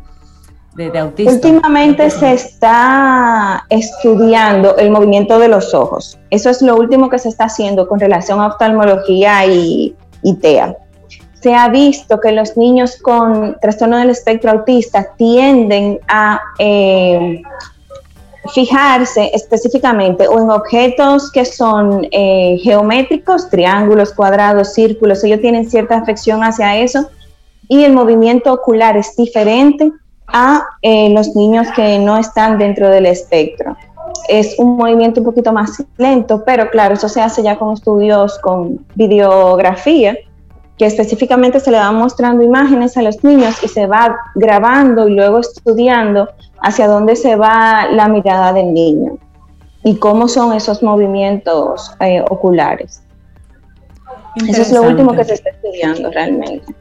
[1.26, 6.18] Últimamente se está estudiando el movimiento de los ojos.
[6.30, 9.96] Eso es lo último que se está haciendo con relación a oftalmología y,
[10.40, 10.76] TEA.
[11.40, 17.42] Se ha visto que los niños con trastorno del espectro autista tienden a eh,
[18.52, 25.96] fijarse específicamente o en objetos que son eh, geométricos, triángulos, cuadrados, círculos, ellos tienen cierta
[25.96, 27.08] afección hacia eso
[27.68, 29.92] y el movimiento ocular es diferente
[30.26, 33.76] a eh, los niños que no están dentro del espectro.
[34.28, 38.38] Es un movimiento un poquito más lento, pero claro, eso se hace ya con estudios
[38.38, 40.16] con videografía,
[40.78, 45.14] que específicamente se le van mostrando imágenes a los niños y se va grabando y
[45.14, 46.28] luego estudiando
[46.60, 49.18] hacia dónde se va la mirada del niño
[49.82, 53.02] y cómo son esos movimientos eh, oculares.
[54.36, 56.74] Eso es lo último que se está estudiando realmente.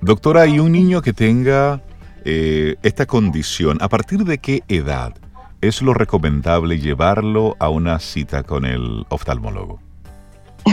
[0.00, 1.80] Doctora, ¿y un niño que tenga
[2.24, 5.14] eh, esta condición, ¿a partir de qué edad
[5.60, 9.78] es lo recomendable llevarlo a una cita con el oftalmólogo?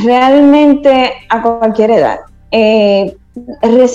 [0.04, 2.20] Realmente a cualquier edad.
[2.52, 3.16] Eh,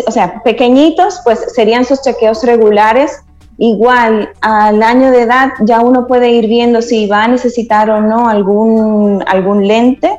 [0.07, 3.22] o sea, pequeñitos, pues serían sus chequeos regulares.
[3.59, 8.00] Igual al año de edad ya uno puede ir viendo si va a necesitar o
[8.00, 10.18] no algún, algún lente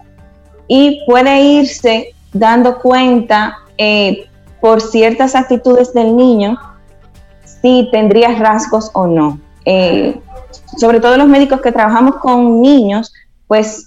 [0.67, 4.27] y puede irse dando cuenta eh,
[4.59, 6.57] por ciertas actitudes del niño
[7.61, 9.39] si tendría rasgos o no.
[9.65, 10.19] Eh,
[10.77, 13.13] sobre todo los médicos que trabajamos con niños,
[13.47, 13.86] pues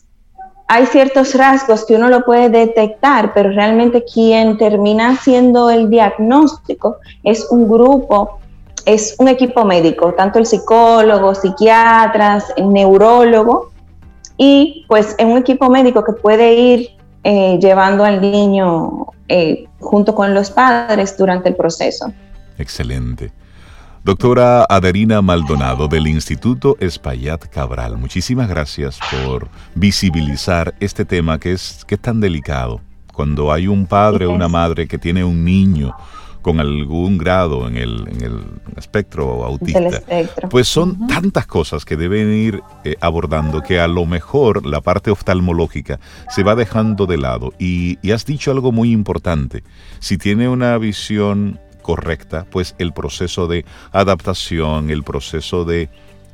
[0.73, 6.99] hay ciertos rasgos que uno lo puede detectar, pero realmente quien termina haciendo el diagnóstico
[7.25, 8.39] es un grupo,
[8.87, 13.73] es un equipo médico, tanto el psicólogo, psiquiatras, el neurólogo,
[14.37, 16.91] y pues es un equipo médico que puede ir
[17.25, 22.13] eh, llevando al niño eh, junto con los padres durante el proceso.
[22.59, 23.33] Excelente.
[24.11, 29.47] Doctora Aderina Maldonado del Instituto Espaillat Cabral, muchísimas gracias por
[29.77, 32.81] visibilizar este tema que es, que es tan delicado.
[33.15, 35.95] Cuando hay un padre o una madre que tiene un niño
[36.43, 38.41] con algún grado en el, en el
[38.77, 40.03] espectro autista,
[40.51, 45.13] pues son tantas cosas que deben ir eh, abordando que a lo mejor la parte
[45.13, 46.01] oftalmológica
[46.31, 47.53] se va dejando de lado.
[47.61, 49.63] Y, y has dicho algo muy importante,
[50.01, 51.61] si tiene una visión
[51.91, 55.89] correcta, pues el proceso de adaptación, el proceso de,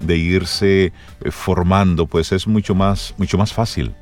[0.07, 0.93] irse
[1.25, 3.95] eh, formando, pues es mucho más, mucho más fácil.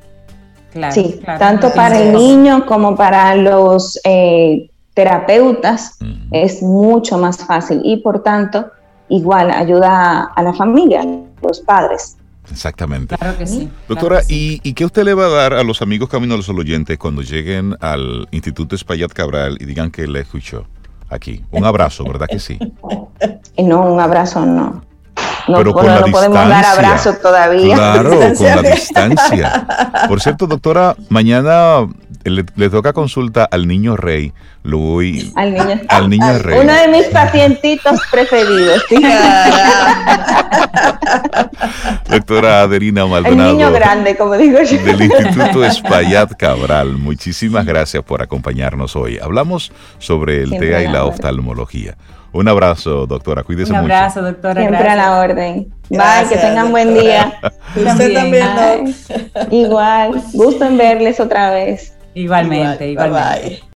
[0.91, 5.97] sí, tanto para el niño como para los eh, terapeutas
[6.31, 8.65] es mucho más fácil y por tanto
[9.07, 12.17] igual ayuda a la familia, a los padres.
[12.51, 13.17] Exactamente.
[13.17, 13.69] Claro que sí.
[13.87, 16.49] Doctora, ¿y, ¿y, qué usted le va a dar a los amigos Camino a los
[16.49, 20.67] Oyentes cuando lleguen al Instituto Espaillat Cabral y digan que le escuchó?
[21.15, 21.43] Aquí.
[21.51, 22.59] Un abrazo, ¿verdad que sí?
[23.57, 24.83] No, un abrazo no.
[25.47, 27.75] No, Pero con la no podemos dar abrazo todavía.
[27.75, 29.67] Claro, con la distancia.
[30.07, 31.87] Por cierto, doctora, mañana
[32.29, 35.31] le, toca consulta al niño rey, Luis.
[35.35, 36.59] Al niño, al niño rey.
[36.61, 38.83] Uno de mis pacientitos preferidos.
[42.09, 43.51] Doctora Adelina Maldonado.
[43.51, 44.83] El niño grande, como digo yo.
[44.83, 46.97] Del Instituto Espaillat Cabral.
[46.97, 49.19] Muchísimas gracias por acompañarnos hoy.
[49.21, 51.95] Hablamos sobre el TEA y la oftalmología.
[52.35, 53.43] Un abrazo, doctora.
[53.43, 53.85] Cuídese mucho.
[53.85, 54.61] Un abrazo, doctora.
[54.61, 55.73] Siempre a la orden.
[55.89, 57.33] Bye, que tengan buen día.
[57.75, 58.93] Usted también,
[59.51, 60.21] Igual.
[60.33, 61.94] Gusto en verles otra vez.
[62.15, 63.74] Igualmente, igualmente.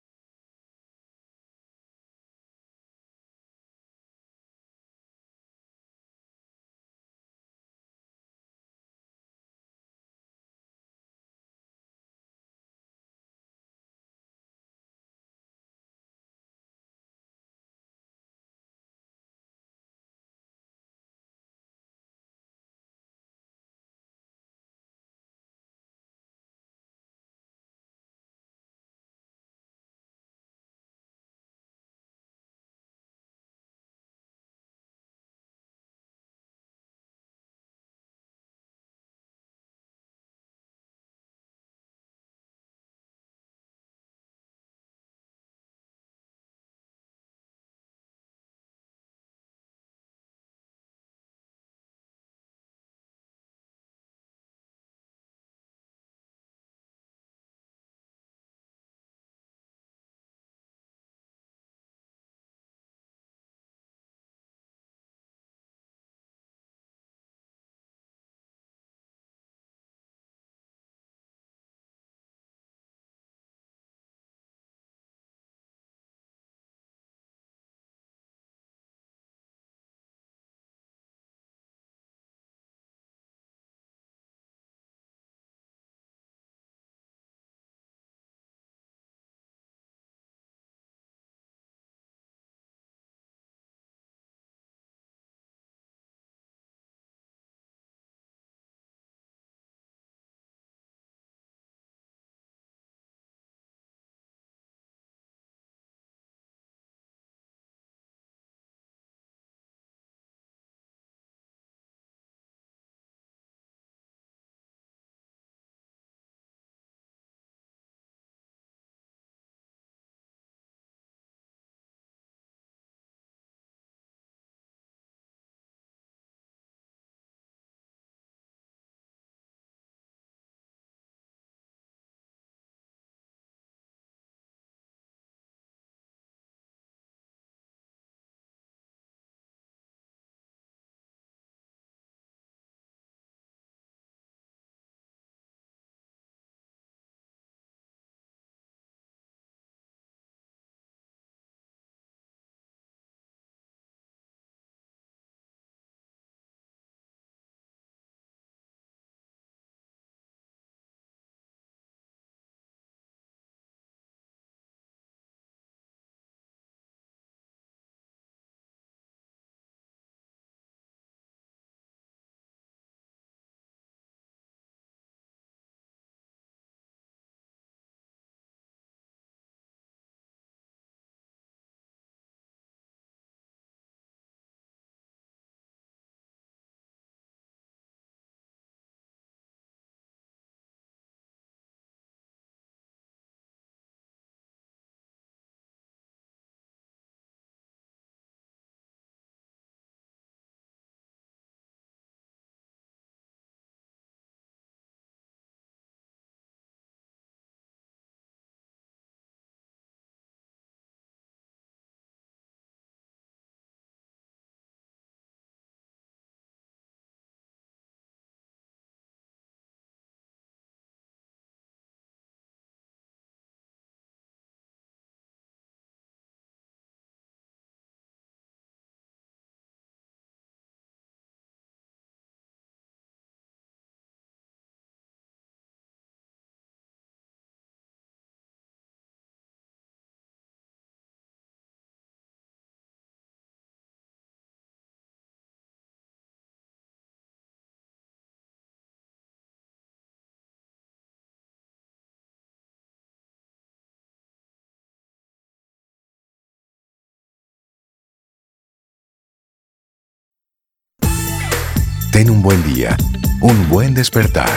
[262.15, 262.95] Ten un buen día,
[263.41, 264.47] un buen despertar.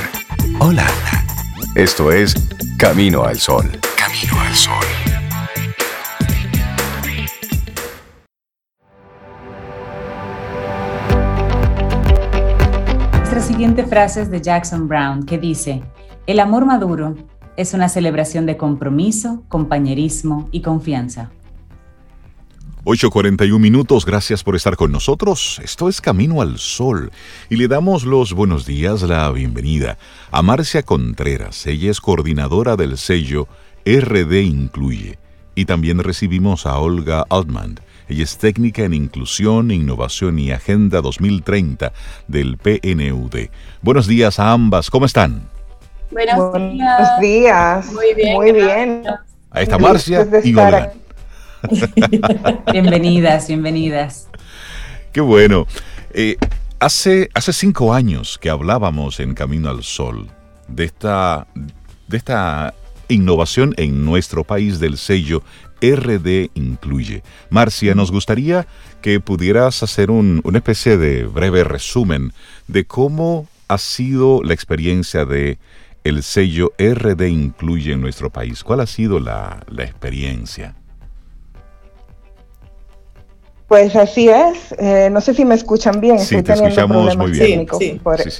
[0.61, 0.87] Hola.
[1.75, 2.33] Esto es
[2.79, 3.69] Camino al Sol.
[3.97, 4.85] Camino al Sol.
[13.17, 15.83] Nuestra siguiente frase es de Jackson Brown que dice,
[16.29, 17.17] el amor maduro
[17.57, 21.33] es una celebración de compromiso, compañerismo y confianza.
[22.89, 25.61] 8.41 minutos, gracias por estar con nosotros.
[25.63, 27.13] Esto es Camino al Sol
[27.51, 29.99] y le damos los buenos días, la bienvenida
[30.31, 31.67] a Marcia Contreras.
[31.67, 33.47] Ella es coordinadora del sello
[33.85, 35.19] RD Incluye.
[35.55, 37.79] Y también recibimos a Olga Altman.
[38.09, 41.93] Ella es técnica en inclusión, innovación y agenda 2030
[42.27, 43.51] del PNUD.
[43.83, 45.43] Buenos días a ambas, ¿cómo están?
[46.11, 46.55] Buenos,
[47.21, 47.93] días.
[47.93, 48.35] Muy bien.
[48.35, 49.03] Muy bien.
[49.51, 50.95] Ahí está Marcia y Olga.
[52.73, 54.29] bienvenidas, bienvenidas.
[55.13, 55.67] Qué bueno.
[56.15, 56.37] Eh,
[56.79, 60.29] hace, hace cinco años que hablábamos en Camino al Sol
[60.69, 61.47] de esta,
[62.07, 62.75] de esta
[63.09, 65.43] innovación en nuestro país del sello
[65.81, 67.23] RD Incluye.
[67.51, 68.67] Marcia, nos gustaría
[69.01, 72.33] que pudieras hacer un, una especie de breve resumen
[72.67, 75.59] de cómo ha sido la experiencia de
[76.05, 78.65] el sello RD Incluye en nuestro país.
[78.65, 80.75] ¿Cuál ha sido la, la experiencia?
[83.69, 84.75] Pues así es.
[84.79, 86.19] Eh, no sé si me escuchan bien.
[86.19, 87.67] Sí, Estoy te escuchamos muy bien.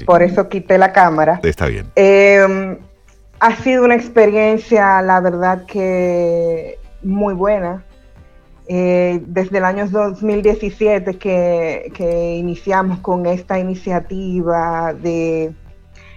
[0.05, 1.39] por, eso quité la cámara.
[1.43, 1.85] Está bien.
[1.95, 2.77] Eh,
[3.39, 7.85] ha sido una experiencia, la verdad que muy buena.
[8.67, 15.53] Eh, desde el año 2017 que, que iniciamos con esta iniciativa de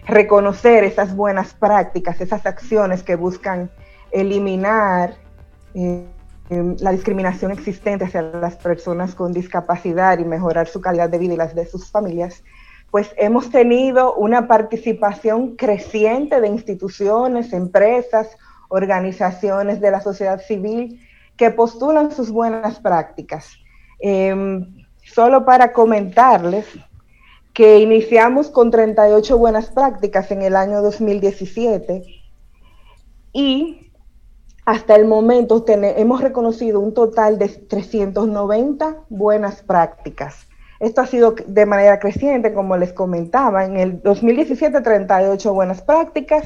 [0.06, 3.70] reconocer esas buenas prácticas, esas acciones que buscan
[4.10, 5.14] eliminar
[6.80, 11.36] La discriminación existente hacia las personas con discapacidad y mejorar su calidad de vida y
[11.36, 12.42] las de sus familias,
[12.90, 18.36] pues hemos tenido una participación creciente de instituciones, empresas,
[18.68, 21.00] organizaciones de la sociedad civil
[21.36, 23.56] que postulan sus buenas prácticas.
[24.00, 26.66] Em, solo para comentarles
[27.52, 32.02] que iniciamos con 38 buenas prácticas en el año 2017
[33.32, 33.91] y
[34.64, 40.46] hasta el momento hemos reconocido un total de 390 buenas prácticas.
[40.78, 43.64] Esto ha sido de manera creciente, como les comentaba.
[43.64, 46.44] En el 2017, 38 buenas prácticas,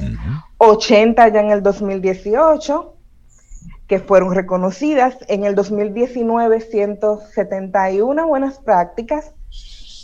[0.57, 2.93] 80 ya en el 2018,
[3.87, 5.17] que fueron reconocidas.
[5.27, 9.33] En el 2019, 171 buenas prácticas.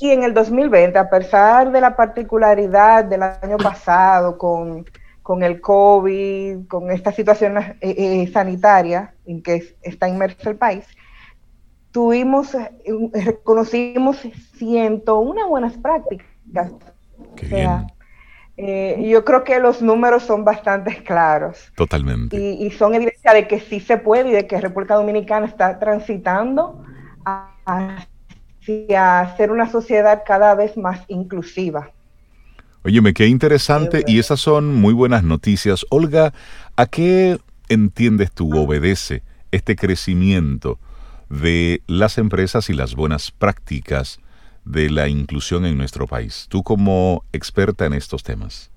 [0.01, 4.85] Y en el 2020, a pesar de la particularidad del año pasado con
[5.23, 10.85] con el COVID, con esta situación eh, eh, sanitaria en que está inmerso el país,
[11.91, 12.71] tuvimos, eh,
[13.13, 14.17] reconocimos
[14.57, 16.27] 101 buenas prácticas.
[18.57, 21.71] yo creo que los números son bastante claros.
[21.75, 22.35] Totalmente.
[22.37, 26.83] Y, son evidencia de que sí se puede y de que República Dominicana está transitando
[27.65, 31.91] hacia ser una sociedad cada vez más inclusiva.
[32.85, 35.85] Óyeme, qué interesante y esas son muy buenas noticias.
[35.89, 36.33] Olga,
[36.75, 40.79] ¿a qué entiendes tú, obedece este crecimiento
[41.29, 44.19] de las empresas y las buenas prácticas
[44.65, 46.47] de la inclusión en nuestro país?
[46.49, 48.69] Tú como experta en estos temas.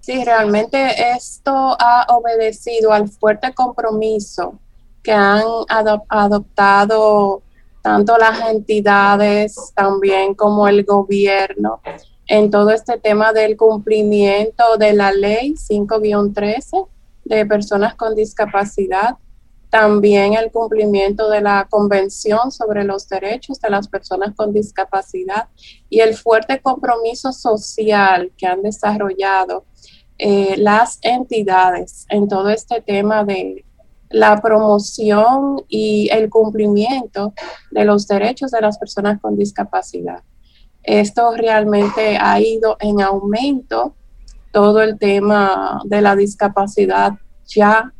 [0.00, 4.58] Sí, realmente esto ha obedecido al fuerte compromiso
[5.04, 5.44] que han
[6.08, 7.42] adoptado
[7.82, 11.80] tanto las entidades también como el gobierno
[12.30, 16.86] en todo este tema del cumplimiento de la ley 5-13
[17.24, 19.16] de personas con discapacidad,
[19.68, 25.48] también el cumplimiento de la Convención sobre los Derechos de las Personas con Discapacidad
[25.88, 29.64] y el fuerte compromiso social que han desarrollado
[30.16, 33.64] eh, las entidades en todo este tema de
[34.08, 37.34] la promoción y el cumplimiento
[37.72, 40.22] de los derechos de las personas con discapacidad.
[40.82, 43.94] Esto realmente ha ido en aumento.
[44.52, 47.12] Todo el tema de la discapacidad
[47.46, 47.92] ya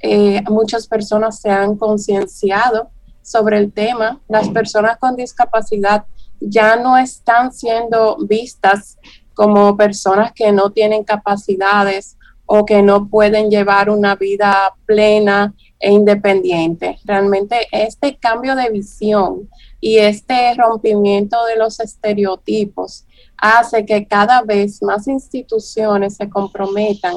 [0.00, 2.90] eh, muchas personas se han concienciado
[3.22, 4.20] sobre el tema.
[4.28, 6.04] Las personas con discapacidad
[6.40, 8.98] ya no están siendo vistas
[9.32, 15.90] como personas que no tienen capacidades o que no pueden llevar una vida plena e
[15.90, 16.98] independiente.
[17.04, 19.48] Realmente este cambio de visión
[19.84, 23.04] y este rompimiento de los estereotipos
[23.36, 27.16] hace que cada vez más instituciones se comprometan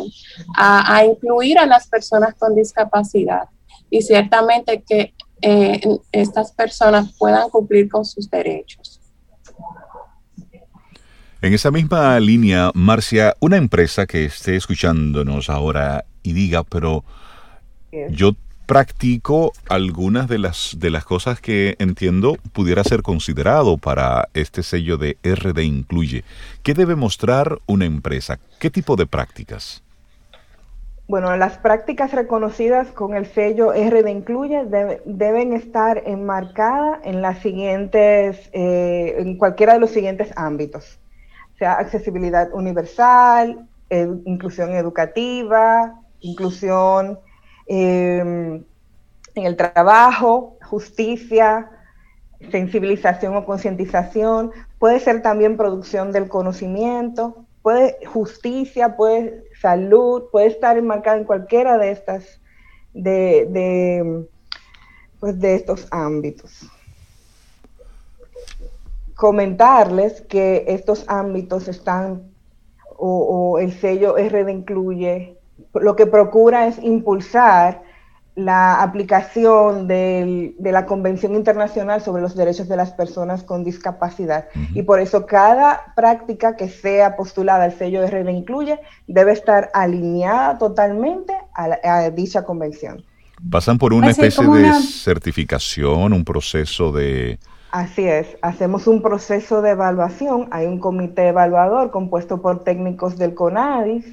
[0.57, 3.43] a, incluir a las personas con discapacidad
[3.89, 5.79] y ciertamente que eh,
[6.11, 8.99] estas personas puedan cumplir con sus derechos.
[11.41, 17.05] En esa misma línea, Marcia, una empresa que esté escuchándonos ahora y diga, pero
[18.09, 18.33] yo
[18.67, 24.97] practico algunas de las, de las cosas que entiendo pudiera ser considerado para este sello
[24.97, 26.25] de RD Incluye.
[26.63, 28.39] ¿Qué debe mostrar una empresa?
[28.59, 29.81] ¿Qué tipo de prácticas?
[31.07, 34.65] Bueno, las prácticas reconocidas con el sello RD Incluye
[35.05, 40.99] deben estar enmarcadas en las siguientes, eh, en cualquiera de los siguientes ámbitos,
[41.57, 43.65] sea accesibilidad universal,
[44.25, 47.19] inclusión educativa, inclusión
[47.67, 48.63] em,
[49.35, 51.69] en el trabajo, justicia,
[52.51, 60.77] sensibilización o concientización, puede ser también producción del conocimiento, puede justicia, puede salud, puede estar
[60.77, 62.39] enmarcada en cualquiera de estas,
[62.93, 64.25] de,
[65.19, 66.69] pues de estos ámbitos.
[69.15, 72.31] Comentarles que estos ámbitos están,
[72.95, 75.36] o, el sello RD incluye,
[75.79, 77.81] lo que procura es impulsar
[78.37, 84.45] la aplicación de la Convención Internacional sobre los Derechos de las Personas con Discapacidad.
[84.75, 89.71] Y por eso cada práctica que sea postulada al sello de RD Incluye debe estar
[89.73, 93.03] alineada totalmente a, dicha convención.
[93.49, 97.39] ¿Pasan por una especie de certificación, un proceso de...
[97.71, 103.33] Así es, hacemos un proceso de evaluación, hay un comité evaluador compuesto por técnicos del
[103.33, 104.05] CONADIS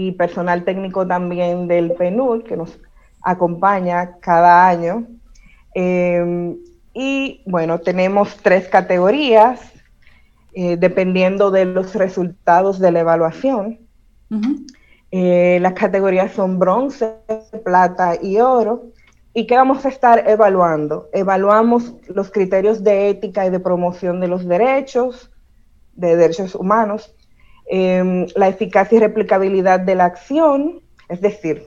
[0.00, 2.78] y personal técnico también del PNUD que nos
[3.20, 5.08] acompaña cada año.
[5.74, 6.56] Em,
[6.94, 9.72] y bueno, tenemos tres categorías
[10.52, 13.80] eh, dependiendo de los resultados de la evaluación.
[15.10, 17.16] Eh, las categorías son bronce,
[17.64, 18.92] plata y oro.
[19.34, 21.08] ¿Y qué vamos a estar evaluando?
[21.12, 25.32] Evaluamos los criterios de ética y de promoción de los derechos,
[25.94, 27.16] de derechos humanos,
[27.68, 31.66] em, la eficacia y replicabilidad de la acción, es decir,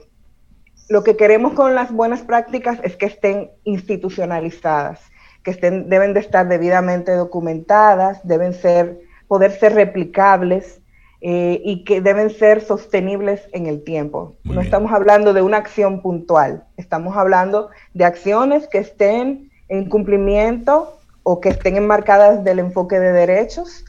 [0.88, 5.00] lo que queremos con las buenas prácticas es que estén institucionalizadas,
[5.42, 10.82] que estén, deben de estar debidamente documentadas, deben ser, poder ser replicables
[11.20, 14.36] eh, y que deben ser sostenibles en el tiempo.
[14.44, 20.98] no estamos hablando de una acción puntual, estamos hablando de acciones que estén en cumplimiento
[21.22, 23.84] o que estén enmarcadas del enfoque de derechos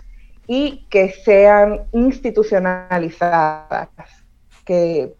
[0.47, 3.89] y que sean institucionalizadas,
[4.65, 5.15] que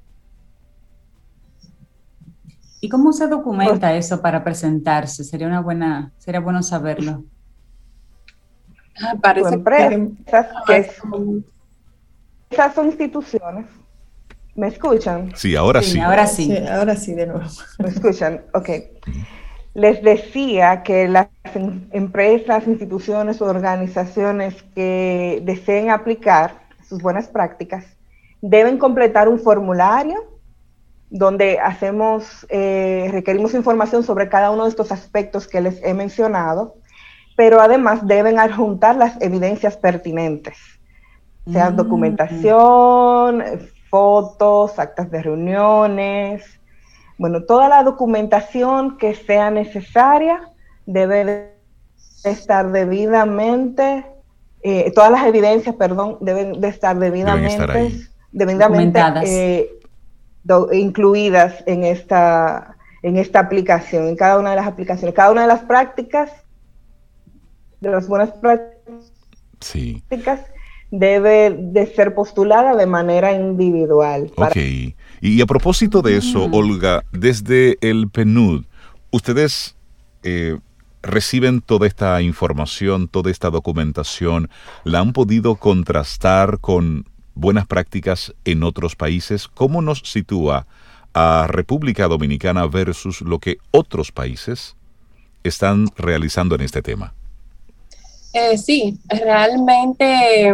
[2.84, 5.24] ¿Y cómo se documenta eso para presentarse?
[5.24, 7.24] Sería una buena, sería bueno saberlo.
[9.01, 9.63] Ah, parece
[10.67, 10.91] que
[12.49, 13.67] esas son instituciones.
[14.55, 15.32] ¿Me escuchan?
[15.34, 15.97] Sí, ahora sí.
[15.97, 16.55] Ahora sí.
[16.57, 17.45] Ahora sí, de nuevo.
[17.80, 18.43] ¿Me escuchan?
[18.53, 18.69] Ok.
[19.74, 21.30] Les decía que las
[21.91, 27.86] empresas, instituciones o organizaciones que deseen aplicar sus buenas prácticas
[28.41, 30.34] deben completar un formulario
[31.09, 36.76] donde hacemos, eh, requerimos información sobre cada uno de estos aspectos que les he mencionado,
[37.36, 40.57] pero además deben adjuntar las evidencias pertinentes,
[41.51, 41.76] sea mm.
[41.76, 43.43] documentación,
[43.89, 46.59] fotos, actas de reuniones,
[47.24, 50.41] bueno, toda la documentación que sea necesaria
[50.86, 51.54] debe
[52.25, 54.05] estar debidamente,
[54.62, 59.70] eh, todas las evidencias, perdón, deben de estar debidamente, debidamente eh,
[60.74, 65.16] incluidas en esta, en esta aplicación, en cada una de las aplicaciones.
[65.16, 66.29] Cada una de las prácticas,
[67.79, 70.41] de las buenas prácticas,
[70.91, 74.29] debe de ser postulada de manera individual.
[74.36, 74.58] Ok.
[75.25, 76.54] Y a propósito de eso, mm.
[76.54, 78.66] Olga, desde el PNUD,
[79.09, 79.78] ustedes
[80.21, 80.59] eh,
[81.01, 84.50] reciben toda esta información, toda esta documentación,
[84.83, 87.05] ¿la han podido contrastar con
[87.36, 90.67] buenas prácticas en otros países, ¿cómo nos sitúa
[91.13, 94.75] a República Dominicana versus lo que otros países
[95.45, 97.13] están realizando en este tema?
[98.33, 100.54] Eh, sí, realmente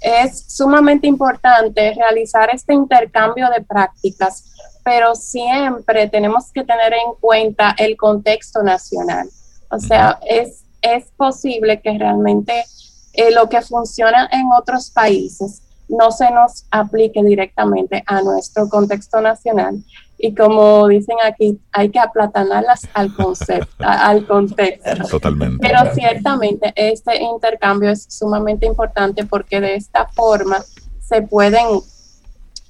[0.00, 4.44] es sumamente importante realizar este intercambio de prácticas,
[4.84, 9.28] pero siempre tenemos que tener en cuenta el contexto nacional.
[9.70, 12.64] O sea, es, es posible que realmente
[13.12, 19.20] eh, lo que funciona en otros países no se nos aplique directamente a nuestro contexto
[19.20, 19.82] nacional.
[20.18, 25.06] Y como dicen aquí, hay que aplatanarlas al concepto, al contexto.
[25.08, 25.58] Totalmente.
[25.60, 30.58] Pero ciertamente este intercambio es sumamente importante porque de esta forma
[31.00, 31.66] se pueden,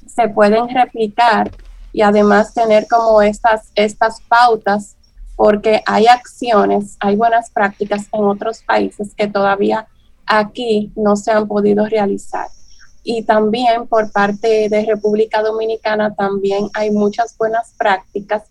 [0.06, 1.50] se pueden replicar
[1.92, 4.96] y además tener como estas, estas pautas
[5.34, 9.86] porque hay acciones, hay buenas prácticas en otros países que todavía
[10.26, 12.48] aquí no se han podido realizar.
[13.10, 18.43] Y también por parte de República Dominicana también hay muchas buenas prácticas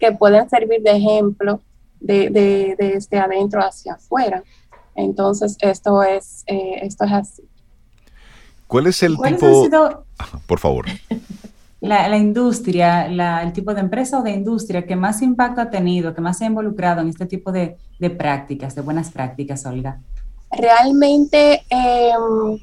[0.00, 1.60] que pueden servir de ejemplo
[2.00, 4.42] de, de, desde adentro hacia afuera.
[4.94, 7.42] Entonces, esto es, eh, esto es así.
[8.66, 10.04] ¿Cuál es el tipo?
[10.46, 10.86] por favor.
[11.82, 16.22] La, industria, el tipo de empresa o de industria que más impacto ha tenido, que
[16.22, 17.76] más se ha involucrado en este tipo de,
[18.16, 20.00] prácticas, de buenas prácticas, Olga?
[20.50, 22.58] Realmente, em,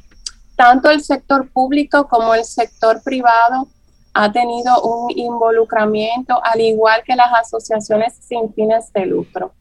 [0.64, 3.68] tanto el sector público como el sector privado
[4.14, 9.52] ha tenido un involucramiento, al igual que las asociaciones sin fines de lucro,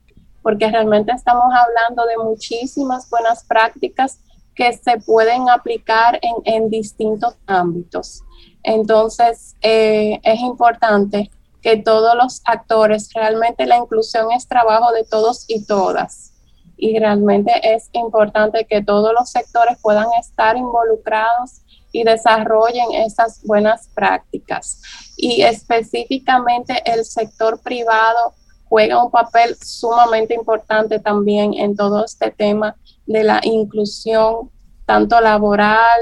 [0.43, 4.21] porque realmente estamos hablando de muchísimas buenas prácticas
[4.55, 8.23] que se pueden aplicar en, distintos ámbitos.
[8.63, 15.47] Entonces, eh, es importante que todos los actores, realmente la inclusión es trabajo de todos
[15.49, 16.32] y todas.
[16.77, 21.63] Y realmente es importante que todos los sectores puedan estar involucrados
[21.93, 24.81] y desarrollen esas buenas prácticas.
[25.17, 28.35] Y específicamente el sector privado
[28.69, 32.75] juega un papel sumamente importante también en todo este tema
[33.07, 34.51] de la inclusión,
[34.87, 36.01] tanto laboral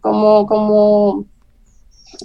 [0.00, 1.26] como, como,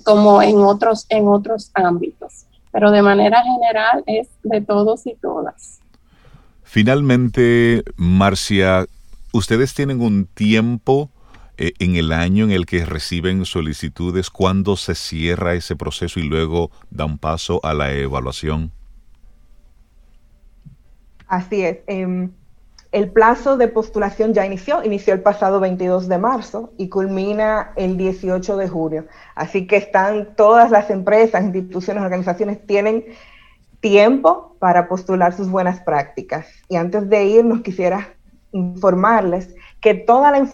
[0.06, 2.46] como en, otros, en otros ámbitos.
[2.72, 5.81] Pero de manera general es de todos y todas.
[6.72, 8.86] Finalmente, Marcia,
[9.34, 11.10] ustedes tienen un tiempo
[11.58, 16.24] eh, en el año en el que reciben solicitudes, ¿cuándo se cierra ese proceso y
[16.24, 18.72] luego dan paso a la evaluación?
[21.28, 21.80] Así es.
[21.88, 22.32] Em,
[22.94, 27.98] el plazo de postulación ya inició, inició el pasado 22 de marzo y culmina el
[27.98, 29.08] 18 de julio.
[29.36, 33.04] Así que están todas las empresas, instituciones, organizaciones, tienen
[33.82, 36.48] tiempo para postular sus buenas prácticas.
[36.70, 38.16] Y antes de irnos, quisiera
[38.52, 40.48] informarles que toda la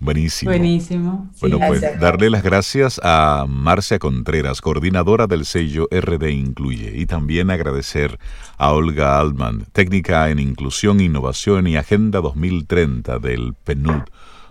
[0.00, 0.52] Buenísimo.
[0.52, 1.30] Buenísimo.
[1.40, 7.50] bueno, pues darle las gracias a Marcia Contreras, coordinadora del sello RD Incluye, y también
[7.50, 8.18] agradecer
[8.56, 14.02] a Olga Altman, técnica en inclusión, innovación y Agenda 2030 del PNUD,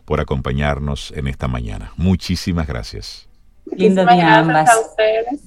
[0.08, 1.92] por acompañarnos en esta mañana.
[1.98, 3.28] Muchísimas gracias.
[3.76, 4.70] Lindo día ambas.
[4.70, 5.42] A ustedes.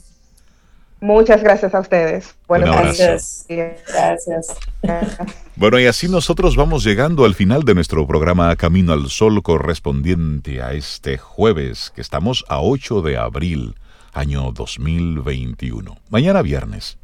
[1.01, 2.35] Muchas gracias a ustedes.
[2.47, 3.47] Buenas noches.
[3.49, 4.55] Gracias.
[5.57, 10.61] Bueno, y así nosotros vamos llegando al final de nuestro programa Camino al Sol correspondiente
[10.61, 13.77] a este jueves, que estamos a 8 de abril,
[14.12, 15.97] año 2021.
[16.11, 16.99] Mañana viernes,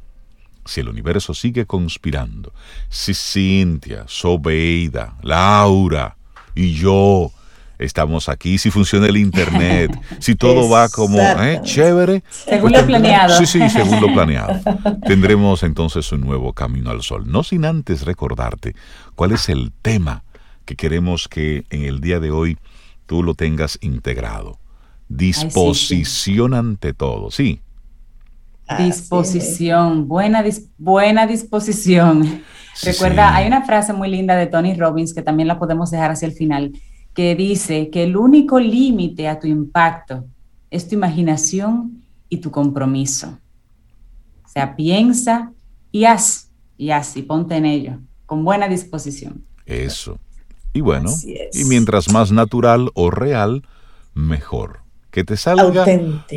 [0.66, 2.52] si el universo sigue conspirando,
[2.90, 6.18] si Cintia, Sobeida, Laura
[6.54, 7.32] y yo
[7.78, 11.60] estamos aquí, si funciona el internet, si todo va como ¿eh?
[11.62, 12.22] chévere.
[12.30, 13.38] Según lo planeado.
[13.38, 14.60] Sí, sí, según lo planeado.
[15.06, 17.24] Tendremos entonces un nuevo camino al sol.
[17.26, 18.74] No sin antes recordarte
[19.14, 20.24] cuál es el tema
[20.64, 22.58] que queremos que en el día de hoy
[23.06, 24.58] tú lo tengas integrado.
[25.08, 27.60] Disposición ante todo, sí.
[28.78, 30.44] Disposición, buena,
[30.76, 32.42] buena disposición.
[32.82, 36.26] Recuerda, hay una frase muy linda de Tony Robbins que también la podemos dejar hacia
[36.26, 36.72] el final,
[37.16, 40.26] que dice que el único límite a tu impacto
[40.70, 43.38] es tu imaginación y tu compromiso.
[44.44, 45.50] O sea, piensa
[45.90, 49.46] y haz, y haz, y ponte en ello, con buena disposición.
[49.64, 50.18] Eso.
[50.74, 51.10] Y bueno,
[51.54, 53.66] y mientras más natural o real,
[54.12, 54.80] mejor.
[55.10, 55.86] Que te salga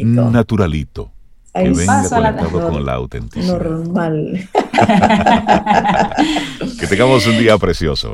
[0.02, 1.12] naturalito.
[1.54, 3.60] que venga conectado con la autenticidad.
[3.60, 4.50] Normal.
[6.80, 8.14] que tengamos un día precioso